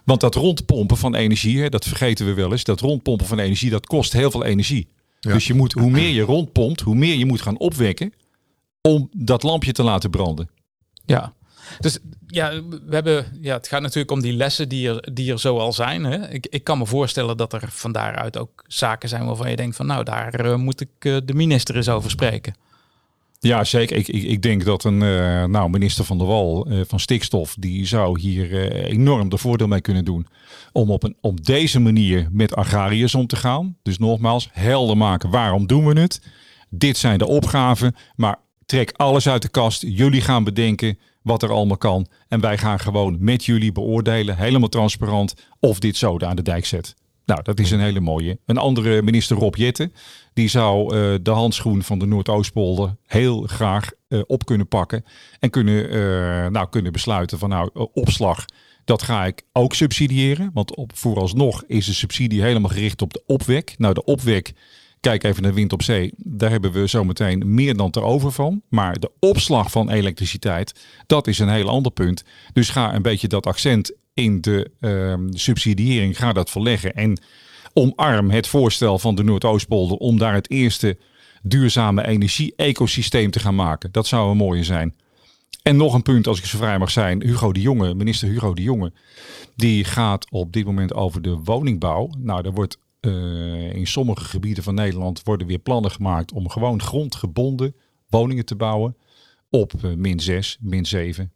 Want 0.04 0.20
dat 0.20 0.34
rondpompen 0.34 0.96
van 0.96 1.14
energie, 1.14 1.60
hè, 1.60 1.68
dat 1.68 1.84
vergeten 1.84 2.26
we 2.26 2.34
wel 2.34 2.52
eens, 2.52 2.64
dat 2.64 2.80
rondpompen 2.80 3.26
van 3.26 3.38
energie, 3.38 3.70
dat 3.70 3.86
kost 3.86 4.12
heel 4.12 4.30
veel 4.30 4.44
energie. 4.44 4.88
Ja. 5.20 5.32
Dus 5.32 5.46
je 5.46 5.54
moet, 5.54 5.72
hoe 5.72 5.90
meer 5.90 6.10
je 6.10 6.22
rondpompt, 6.22 6.80
hoe 6.80 6.94
meer 6.94 7.14
je 7.14 7.26
moet 7.26 7.42
gaan 7.42 7.58
opwekken 7.58 8.12
om 8.80 9.08
dat 9.16 9.42
lampje 9.42 9.72
te 9.72 9.82
laten 9.82 10.10
branden. 10.10 10.50
Ja. 11.04 11.34
Dus 11.80 11.98
ja, 12.34 12.62
we 12.68 12.94
hebben, 12.94 13.26
ja, 13.40 13.54
het 13.54 13.68
gaat 13.68 13.80
natuurlijk 13.80 14.10
om 14.10 14.20
die 14.20 14.32
lessen 14.32 14.68
die 14.68 14.88
er, 14.88 15.14
die 15.14 15.32
er 15.32 15.40
zo 15.40 15.58
al 15.58 15.72
zijn. 15.72 16.04
Hè. 16.04 16.30
Ik, 16.30 16.46
ik 16.46 16.64
kan 16.64 16.78
me 16.78 16.86
voorstellen 16.86 17.36
dat 17.36 17.52
er 17.52 17.62
van 17.68 17.92
daaruit 17.92 18.38
ook 18.38 18.64
zaken 18.66 19.08
zijn 19.08 19.26
waarvan 19.26 19.50
je 19.50 19.56
denkt 19.56 19.76
van 19.76 19.86
nou, 19.86 20.04
daar 20.04 20.34
eh, 20.34 20.56
moet 20.56 20.80
ik 20.80 20.88
eh, 20.98 21.16
de 21.24 21.34
minister 21.34 21.76
eens 21.76 21.88
over 21.88 22.10
spreken. 22.10 22.54
Ja, 23.38 23.64
zeker. 23.64 23.96
Ik, 23.96 24.08
ik, 24.08 24.22
ik 24.22 24.42
denk 24.42 24.64
dat 24.64 24.84
een 24.84 25.02
eh, 25.02 25.44
nou, 25.44 25.70
minister 25.70 26.04
van 26.04 26.18
de 26.18 26.24
Wal 26.24 26.68
van 26.86 27.00
stikstof, 27.00 27.56
die 27.58 27.86
zou 27.86 28.20
hier 28.20 28.72
enorm 28.84 29.28
de 29.28 29.38
voordeel 29.38 29.68
mee 29.68 29.80
kunnen 29.80 30.04
doen. 30.04 30.26
Om 30.72 30.90
op, 30.90 31.02
een, 31.02 31.16
op 31.20 31.44
deze 31.44 31.80
manier 31.80 32.28
met 32.30 32.56
agrariërs 32.56 33.14
om 33.14 33.26
te 33.26 33.36
gaan. 33.36 33.76
Dus 33.82 33.98
nogmaals, 33.98 34.48
helder 34.52 34.96
maken 34.96 35.30
waarom 35.30 35.66
doen 35.66 35.86
we 35.86 36.00
het. 36.00 36.20
Dit 36.70 36.96
zijn 36.96 37.18
de 37.18 37.26
opgaven, 37.26 37.94
maar 38.16 38.36
trek 38.74 38.92
alles 38.96 39.28
uit 39.28 39.42
de 39.42 39.48
kast. 39.48 39.82
Jullie 39.86 40.20
gaan 40.20 40.44
bedenken 40.44 40.98
wat 41.22 41.42
er 41.42 41.50
allemaal 41.50 41.76
kan. 41.76 42.06
En 42.28 42.40
wij 42.40 42.58
gaan 42.58 42.80
gewoon 42.80 43.16
met 43.20 43.44
jullie 43.44 43.72
beoordelen, 43.72 44.36
helemaal 44.36 44.68
transparant, 44.68 45.34
of 45.60 45.78
dit 45.78 45.96
zo 45.96 46.18
aan 46.18 46.36
de 46.36 46.42
dijk 46.42 46.66
zet. 46.66 46.94
Nou, 47.24 47.42
dat 47.42 47.60
is 47.60 47.70
een 47.70 47.80
hele 47.80 48.00
mooie. 48.00 48.38
Een 48.46 48.56
andere 48.56 49.02
minister, 49.02 49.36
Rob 49.36 49.54
Jetten, 49.54 49.92
die 50.32 50.48
zou 50.48 50.84
eh, 50.84 51.14
de 51.22 51.30
handschoen 51.30 51.82
van 51.82 51.98
de 51.98 52.06
Noordoostpolder 52.06 52.96
heel 53.06 53.42
graag 53.42 53.90
eh, 54.08 54.20
op 54.26 54.44
kunnen 54.44 54.68
pakken. 54.68 55.04
En 55.38 55.50
kunnen, 55.50 55.90
eh, 55.90 56.50
nou, 56.50 56.68
kunnen 56.68 56.92
besluiten 56.92 57.38
van 57.38 57.48
nou, 57.48 57.70
opslag, 57.92 58.44
dat 58.84 59.02
ga 59.02 59.24
ik 59.24 59.42
ook 59.52 59.74
subsidiëren. 59.74 60.50
Want 60.54 60.76
op, 60.76 60.90
vooralsnog 60.94 61.64
is 61.66 61.86
de 61.86 61.94
subsidie 61.94 62.42
helemaal 62.42 62.70
gericht 62.70 63.02
op 63.02 63.12
de 63.12 63.22
opwek. 63.26 63.74
Nou, 63.78 63.94
de 63.94 64.04
opwek, 64.04 64.52
kijk 65.04 65.24
even 65.24 65.42
naar 65.42 65.54
wind 65.54 65.72
op 65.72 65.82
zee. 65.82 66.12
Daar 66.16 66.50
hebben 66.50 66.72
we 66.72 66.86
zometeen 66.86 67.54
meer 67.54 67.76
dan 67.76 67.90
te 67.90 68.00
over 68.00 68.32
van. 68.32 68.62
Maar 68.68 68.98
de 68.98 69.10
opslag 69.20 69.70
van 69.70 69.90
elektriciteit, 69.90 70.80
dat 71.06 71.26
is 71.26 71.38
een 71.38 71.48
heel 71.48 71.68
ander 71.68 71.92
punt. 71.92 72.24
Dus 72.52 72.68
ga 72.70 72.94
een 72.94 73.02
beetje 73.02 73.28
dat 73.28 73.46
accent 73.46 73.92
in 74.14 74.40
de 74.40 74.70
ehm, 74.80 75.26
subsidiëring, 75.30 76.16
ga 76.16 76.32
dat 76.32 76.50
verleggen. 76.50 76.94
En 76.94 77.20
omarm 77.72 78.30
het 78.30 78.46
voorstel 78.46 78.98
van 78.98 79.14
de 79.14 79.24
Noordoostpolder 79.24 79.96
om 79.96 80.18
daar 80.18 80.34
het 80.34 80.50
eerste 80.50 80.98
duurzame 81.42 82.06
energie-ecosysteem 82.06 83.30
te 83.30 83.40
gaan 83.40 83.54
maken. 83.54 83.92
Dat 83.92 84.06
zou 84.06 84.30
een 84.30 84.36
mooie 84.36 84.64
zijn. 84.64 84.94
En 85.62 85.76
nog 85.76 85.94
een 85.94 86.02
punt, 86.02 86.26
als 86.26 86.38
ik 86.38 86.44
zo 86.44 86.58
vrij 86.58 86.78
mag 86.78 86.90
zijn. 86.90 87.22
Hugo 87.22 87.52
de 87.52 87.60
Jonge, 87.60 87.94
minister 87.94 88.28
Hugo 88.28 88.54
de 88.54 88.62
Jonge, 88.62 88.92
die 89.56 89.84
gaat 89.84 90.30
op 90.30 90.52
dit 90.52 90.64
moment 90.64 90.94
over 90.94 91.22
de 91.22 91.38
woningbouw. 91.44 92.10
Nou, 92.18 92.44
er 92.44 92.52
wordt 92.52 92.78
uh, 93.06 93.73
in 93.84 93.90
sommige 93.90 94.24
gebieden 94.24 94.64
van 94.64 94.74
Nederland 94.74 95.22
worden 95.24 95.46
weer 95.46 95.58
plannen 95.58 95.90
gemaakt 95.90 96.32
om 96.32 96.48
gewoon 96.48 96.82
grondgebonden 96.82 97.74
woningen 98.08 98.44
te 98.44 98.54
bouwen 98.54 98.96
op 99.50 99.72
uh, 99.84 99.94
min 99.94 100.20
6, 100.20 100.58
min 100.60 100.86
7. 100.86 101.32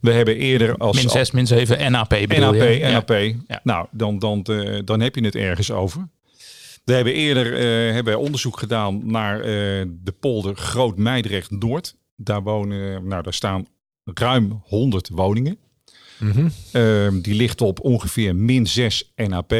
We 0.00 0.12
hebben 0.12 0.36
eerder 0.36 0.76
als... 0.76 0.96
Min 0.96 1.08
6, 1.08 1.30
min 1.30 1.46
7, 1.46 1.92
NAP 1.92 2.08
bedoel 2.08 2.38
NAP, 2.38 2.54
je? 2.54 2.88
NAP. 2.90 3.10
Ja. 3.46 3.60
Nou, 3.62 3.86
dan, 3.90 4.18
dan, 4.18 4.46
uh, 4.50 4.80
dan 4.84 5.00
heb 5.00 5.14
je 5.14 5.24
het 5.24 5.34
ergens 5.34 5.70
over. 5.70 6.08
We 6.84 6.92
hebben 6.92 7.14
eerder 7.14 7.52
uh, 7.52 7.92
hebben 7.92 8.18
onderzoek 8.18 8.58
gedaan 8.58 9.10
naar 9.10 9.38
uh, 9.38 9.44
de 9.88 10.14
polder 10.20 10.56
Groot 10.56 10.96
Meidrecht 10.96 11.50
Noord. 11.50 11.96
Daar 12.16 12.42
wonen, 12.42 13.06
nou, 13.06 13.22
daar 13.22 13.34
staan 13.34 13.66
ruim 14.04 14.62
100 14.64 15.08
woningen. 15.08 15.58
Mm 16.18 16.30
-hmm. 16.30 16.50
uh, 16.72 17.22
die 17.22 17.34
ligt 17.34 17.60
op 17.60 17.80
ongeveer 17.80 18.36
min 18.36 18.66
6 18.66 19.12
NAP. 19.16 19.54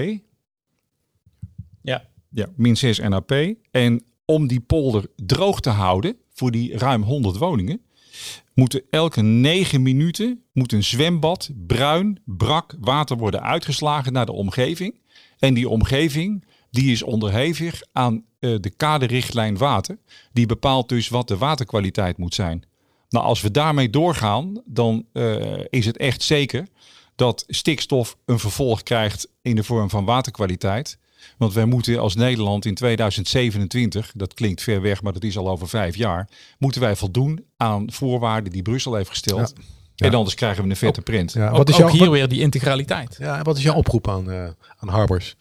Ja. 2.30 2.46
Min 2.56 2.76
6 2.76 2.98
NAP. 2.98 3.54
En 3.70 4.04
om 4.24 4.46
die 4.46 4.60
polder 4.60 5.06
droog 5.16 5.60
te 5.60 5.70
houden 5.70 6.16
voor 6.32 6.50
die 6.50 6.78
ruim 6.78 7.02
100 7.02 7.36
woningen, 7.36 7.80
moeten 8.54 8.82
elke 8.90 9.22
9 9.22 9.82
minuten 9.82 10.42
moet 10.52 10.72
een 10.72 10.84
zwembad 10.84 11.50
bruin, 11.66 12.20
brak 12.24 12.74
water 12.80 13.16
worden 13.16 13.42
uitgeslagen 13.42 14.12
naar 14.12 14.26
de 14.26 14.32
omgeving. 14.32 15.00
En 15.38 15.54
die 15.54 15.68
omgeving 15.68 16.44
die 16.70 16.92
is 16.92 17.02
onderhevig 17.02 17.82
aan 17.92 18.24
uh, 18.40 18.56
de 18.60 18.70
kaderrichtlijn 18.70 19.56
water. 19.56 19.98
Die 20.32 20.46
bepaalt 20.46 20.88
dus 20.88 21.08
wat 21.08 21.28
de 21.28 21.36
waterkwaliteit 21.36 22.18
moet 22.18 22.34
zijn. 22.34 22.64
Nou, 23.08 23.24
als 23.24 23.40
we 23.40 23.50
daarmee 23.50 23.90
doorgaan, 23.90 24.62
dan 24.64 25.06
uh, 25.12 25.64
is 25.70 25.86
het 25.86 25.96
echt 25.96 26.22
zeker 26.22 26.66
dat 27.14 27.44
stikstof 27.46 28.16
een 28.24 28.38
vervolg 28.38 28.82
krijgt 28.82 29.28
in 29.42 29.56
de 29.56 29.64
vorm 29.64 29.90
van 29.90 30.04
waterkwaliteit. 30.04 30.98
Want 31.38 31.52
wij 31.52 31.64
moeten 31.64 31.98
als 31.98 32.14
Nederland 32.14 32.64
in 32.64 32.74
2027, 32.74 34.12
dat 34.14 34.34
klinkt 34.34 34.62
ver 34.62 34.80
weg, 34.80 35.02
maar 35.02 35.12
dat 35.12 35.24
is 35.24 35.36
al 35.36 35.48
over 35.48 35.68
vijf 35.68 35.96
jaar, 35.96 36.28
moeten 36.58 36.80
wij 36.80 36.96
voldoen 36.96 37.44
aan 37.56 37.92
voorwaarden 37.92 38.52
die 38.52 38.62
Brussel 38.62 38.94
heeft 38.94 39.08
gesteld. 39.10 39.52
Ja. 39.56 39.62
Ja. 39.94 40.06
En 40.06 40.14
anders 40.14 40.34
krijgen 40.34 40.64
we 40.64 40.70
een 40.70 40.76
vette 40.76 41.02
print. 41.02 41.32
Ja, 41.32 41.50
wat 41.50 41.68
is 41.68 41.76
jouw, 41.76 41.86
ook 41.86 41.92
hier 41.92 42.10
weer 42.10 42.28
die 42.28 42.40
integraliteit. 42.40 43.16
Ja, 43.18 43.42
wat 43.42 43.56
is 43.56 43.62
jouw 43.62 43.74
oproep 43.74 44.08
aan, 44.08 44.30
uh, 44.30 44.48
aan 44.76 44.88
Harbers? 44.88 45.36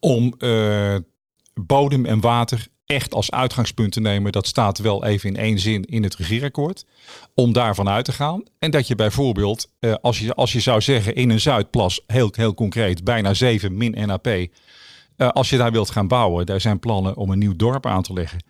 Om 0.00 0.34
uh, 0.38 0.96
bodem 1.54 2.06
en 2.06 2.20
water 2.20 2.66
echt 2.92 3.14
als 3.14 3.30
uitgangspunt 3.30 3.92
te 3.92 4.00
nemen. 4.00 4.32
Dat 4.32 4.46
staat 4.46 4.78
wel 4.78 5.04
even 5.04 5.28
in 5.28 5.36
één 5.36 5.58
zin 5.58 5.84
in 5.84 6.02
het 6.02 6.16
regeerakkoord. 6.16 6.84
Om 7.34 7.52
daarvan 7.52 7.88
uit 7.88 8.04
te 8.04 8.12
gaan. 8.12 8.42
En 8.58 8.70
dat 8.70 8.86
je 8.86 8.94
bijvoorbeeld, 8.94 9.68
uh, 9.80 9.94
als, 10.00 10.18
je, 10.18 10.34
als 10.34 10.52
je 10.52 10.60
zou 10.60 10.80
zeggen 10.80 11.14
in 11.14 11.30
een 11.30 11.40
Zuidplas, 11.40 12.00
heel, 12.06 12.28
heel 12.36 12.54
concreet, 12.54 13.04
bijna 13.04 13.34
7 13.34 13.76
min 13.76 14.06
NAP. 14.06 14.26
Uh, 14.26 14.46
als 15.16 15.50
je 15.50 15.56
daar 15.56 15.72
wilt 15.72 15.90
gaan 15.90 16.08
bouwen, 16.08 16.46
daar 16.46 16.60
zijn 16.60 16.78
plannen 16.78 17.16
om 17.16 17.30
een 17.30 17.38
nieuw 17.38 17.56
dorp 17.56 17.86
aan 17.86 18.02
te 18.02 18.12
leggen. 18.12 18.44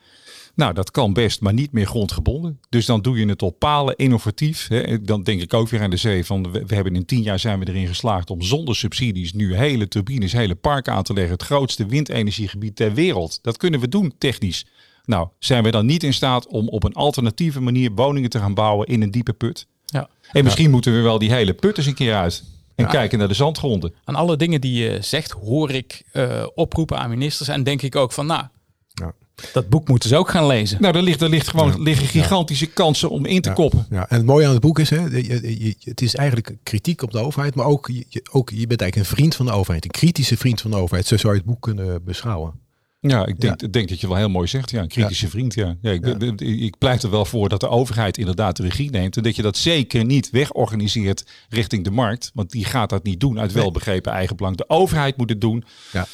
Nou, 0.55 0.75
dat 0.75 0.91
kan 0.91 1.13
best, 1.13 1.41
maar 1.41 1.53
niet 1.53 1.73
meer 1.73 1.87
grondgebonden. 1.87 2.61
Dus 2.69 2.87
dan 2.87 3.03
doe 3.03 3.19
je 3.19 3.27
het 3.27 3.43
op 3.43 3.59
palen, 3.59 3.97
innovatief. 3.97 4.69
Hè. 4.69 5.03
Dan 5.03 5.23
denk 5.23 5.41
ik 5.41 5.55
ook 5.55 5.69
weer 5.69 5.83
aan 5.83 5.91
de 5.91 5.97
zee 5.97 6.25
van, 6.25 6.53
we, 6.53 6.75
hebben 6.75 6.95
in 6.95 7.05
tien 7.05 7.23
jaar 7.23 7.39
zijn 7.39 7.59
we 7.59 7.69
erin 7.69 7.87
geslaagd 7.87 8.31
om 8.31 8.43
zonder 8.43 8.77
subsidies 8.77 9.33
nu 9.33 9.57
hele 9.57 9.89
turbines, 9.89 10.33
hele 10.33 10.55
parken 10.55 10.93
aan 10.93 11.03
te 11.03 11.13
leggen. 11.13 11.33
Het 11.33 11.43
grootste 11.43 11.87
windenergiegebied 11.87 12.77
ter 12.77 12.95
wereld. 12.95 13.39
Dat 13.43 13.57
kunnen 13.57 13.81
we 13.81 13.89
doen 13.89 14.13
technisch. 14.19 14.67
Nou, 15.05 15.29
zijn 15.39 15.63
we 15.63 15.71
dan 15.71 15.87
niet 15.87 16.03
in 16.03 16.15
staat 16.15 16.47
om 16.47 16.69
op 16.69 16.85
een 16.85 16.95
alternatieve 16.95 17.61
manier 17.61 17.93
woningen 17.95 18.31
te 18.31 18.39
gaan 18.39 18.55
bouwen 18.55 18.87
in 18.87 19.03
een 19.03 19.11
diepe 19.11 19.33
put? 19.33 19.67
Ja. 19.85 20.09
En 20.33 20.45
misschien 20.45 20.65
ja. 20.65 20.71
moeten 20.71 20.93
we 20.93 21.01
wel 21.01 21.19
die 21.19 21.33
hele 21.33 21.55
put 21.55 21.79
eens 21.79 21.87
een 21.87 21.95
keer 21.95 22.15
uit. 22.15 22.45
En 22.75 22.85
ja. 22.85 22.91
kijken 22.91 23.19
naar 23.19 23.29
de 23.29 23.35
zandgronden. 23.35 23.95
Aan 24.05 24.15
alle 24.15 24.37
dingen 24.37 24.61
die 24.61 24.83
je 24.83 24.99
zegt, 25.01 25.31
hoor 25.31 25.71
ik 25.71 26.03
uh, 26.13 26.47
oproepen 26.55 26.99
aan 26.99 27.11
ministers. 27.11 27.49
En 27.49 27.63
denk 27.63 27.83
ik 27.83 27.97
ook 27.97 28.13
van, 28.13 28.27
nou, 28.27 28.45
ja. 28.89 29.13
Dat 29.53 29.69
boek 29.69 29.89
moeten 29.89 30.09
ze 30.09 30.17
ook 30.17 30.31
gaan 30.31 30.47
lezen. 30.47 30.83
Nou, 30.83 30.97
er, 30.97 31.03
ligt, 31.03 31.21
er 31.21 31.29
ligt 31.29 31.49
gewoon, 31.49 31.69
ja. 31.69 31.83
liggen 31.83 32.07
gigantische 32.07 32.65
ja. 32.65 32.71
kansen 32.75 33.11
om 33.11 33.27
in 33.27 33.41
te 33.41 33.49
ja. 33.49 33.55
koppen. 33.55 33.87
Ja. 33.91 34.09
En 34.09 34.17
het 34.17 34.27
mooie 34.27 34.47
aan 34.47 34.53
het 34.53 34.61
boek 34.61 34.79
is, 34.79 34.91
hè, 34.91 35.01
je, 35.01 35.65
je, 35.65 35.75
het 35.81 36.03
is 36.03 36.15
eigenlijk 36.15 36.57
kritiek 36.63 37.03
op 37.03 37.11
de 37.11 37.19
overheid, 37.19 37.55
maar 37.55 37.67
ook 37.67 37.91
je, 38.09 38.27
ook, 38.31 38.51
je 38.51 38.67
bent 38.67 38.81
eigenlijk 38.81 39.11
een 39.11 39.17
vriend 39.17 39.35
van 39.35 39.47
de 39.47 39.53
overheid, 39.53 39.85
een 39.85 39.91
kritische 39.91 40.37
vriend 40.37 40.61
van 40.61 40.71
de 40.71 40.77
overheid. 40.77 41.07
Zo 41.07 41.17
zou 41.17 41.33
je 41.33 41.39
het 41.39 41.49
boek 41.49 41.63
kunnen 41.63 42.05
beschouwen. 42.05 42.61
Ja, 43.09 43.27
ik 43.27 43.41
denk, 43.41 43.63
ik 43.63 43.73
denk 43.73 43.89
dat 43.89 44.01
je 44.01 44.09
wel 44.09 44.17
heel 44.17 44.29
mooi 44.29 44.47
zegt. 44.47 44.71
Ja, 44.71 44.81
een 44.81 44.89
kritische 44.89 45.29
vriend. 45.29 45.55
Ja. 45.55 45.77
Ja, 45.81 45.91
ik, 45.91 46.41
ik 46.41 46.79
pleit 46.79 47.03
er 47.03 47.11
wel 47.11 47.25
voor 47.25 47.49
dat 47.49 47.61
de 47.61 47.69
overheid 47.69 48.19
inderdaad 48.19 48.57
de 48.57 48.63
regie 48.63 48.91
neemt. 48.91 49.17
En 49.17 49.23
dat 49.23 49.37
je 49.37 49.43
dat 49.43 49.57
zeker 49.57 50.05
niet 50.05 50.31
wegorganiseert 50.31 51.25
richting 51.49 51.85
de 51.85 51.91
markt. 51.91 52.31
Want 52.35 52.51
die 52.51 52.65
gaat 52.65 52.91
dat 52.91 53.05
niet 53.05 53.21
doen 53.21 53.41
uit 53.41 53.53
welbegrepen 53.53 54.13
eigenbelang. 54.13 54.57
De 54.57 54.69
overheid 54.69 55.17
moet 55.17 55.29
het 55.29 55.41
doen. 55.41 55.65
Ja. 55.93 56.07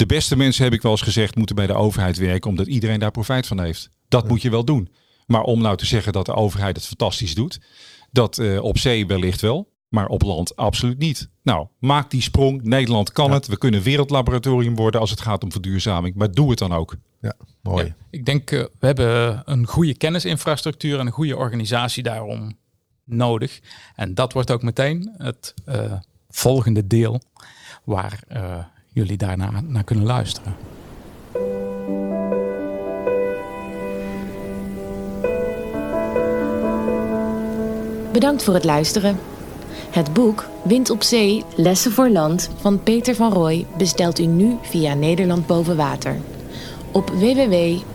De 0.00 0.06
beste 0.06 0.36
mensen, 0.36 0.64
heb 0.64 0.72
ik 0.72 0.82
wel 0.82 0.90
eens 0.90 1.02
gezegd, 1.02 1.36
moeten 1.36 1.56
bij 1.56 1.66
de 1.66 1.74
overheid 1.74 2.16
werken 2.16 2.50
omdat 2.50 2.66
iedereen 2.66 2.98
daar 2.98 3.10
profijt 3.10 3.46
van 3.46 3.60
heeft. 3.60 3.90
Dat 4.08 4.22
ja. 4.22 4.28
moet 4.28 4.42
je 4.42 4.50
wel 4.50 4.64
doen. 4.64 4.88
Maar 5.26 5.42
om 5.42 5.60
nou 5.60 5.76
te 5.76 5.86
zeggen 5.86 6.12
dat 6.12 6.26
de 6.26 6.34
overheid 6.34 6.76
het 6.76 6.86
fantastisch 6.86 7.34
doet, 7.34 7.60
dat 8.10 8.38
uh, 8.38 8.62
op 8.62 8.78
zee 8.78 9.06
wellicht 9.06 9.40
wel, 9.40 9.72
maar 9.88 10.06
op 10.06 10.22
land 10.22 10.56
absoluut 10.56 10.98
niet. 10.98 11.30
Nou, 11.42 11.66
maak 11.78 12.10
die 12.10 12.22
sprong. 12.22 12.62
Nederland 12.62 13.12
kan 13.12 13.26
ja. 13.28 13.32
het. 13.32 13.46
We 13.46 13.58
kunnen 13.58 13.82
wereldlaboratorium 13.82 14.74
worden 14.74 15.00
als 15.00 15.10
het 15.10 15.20
gaat 15.20 15.42
om 15.42 15.52
verduurzaming. 15.52 16.14
Maar 16.14 16.32
doe 16.32 16.50
het 16.50 16.58
dan 16.58 16.72
ook. 16.72 16.96
Ja, 17.20 17.34
mooi. 17.62 17.84
Ja, 17.84 17.94
ik 18.10 18.24
denk, 18.24 18.50
uh, 18.50 18.60
we 18.78 18.86
hebben 18.86 19.42
een 19.44 19.66
goede 19.66 19.96
kennisinfrastructuur 19.96 20.98
en 20.98 21.06
een 21.06 21.12
goede 21.12 21.36
organisatie 21.36 22.02
daarom 22.02 22.58
nodig. 23.04 23.60
En 23.94 24.14
dat 24.14 24.32
wordt 24.32 24.50
ook 24.50 24.62
meteen 24.62 25.14
het 25.16 25.54
uh, 25.68 25.92
volgende 26.28 26.86
deel 26.86 27.22
waar 27.84 28.22
jullie 28.92 29.16
daarna 29.16 29.50
naar 29.66 29.84
kunnen 29.84 30.04
luisteren. 30.04 30.54
Bedankt 38.12 38.42
voor 38.44 38.54
het 38.54 38.64
luisteren. 38.64 39.18
Het 39.90 40.12
boek 40.12 40.48
Wind 40.62 40.90
op 40.90 41.02
Zee, 41.02 41.44
Lessen 41.56 41.92
voor 41.92 42.08
Land 42.08 42.50
van 42.56 42.82
Peter 42.82 43.14
van 43.14 43.32
Rooij 43.32 43.66
bestelt 43.76 44.18
u 44.18 44.26
nu 44.26 44.56
via 44.62 44.94
Nederland 44.94 45.46
Boven 45.46 45.76
Water 45.76 46.16
op 46.92 47.10
www.nlbw.nl 47.10 47.90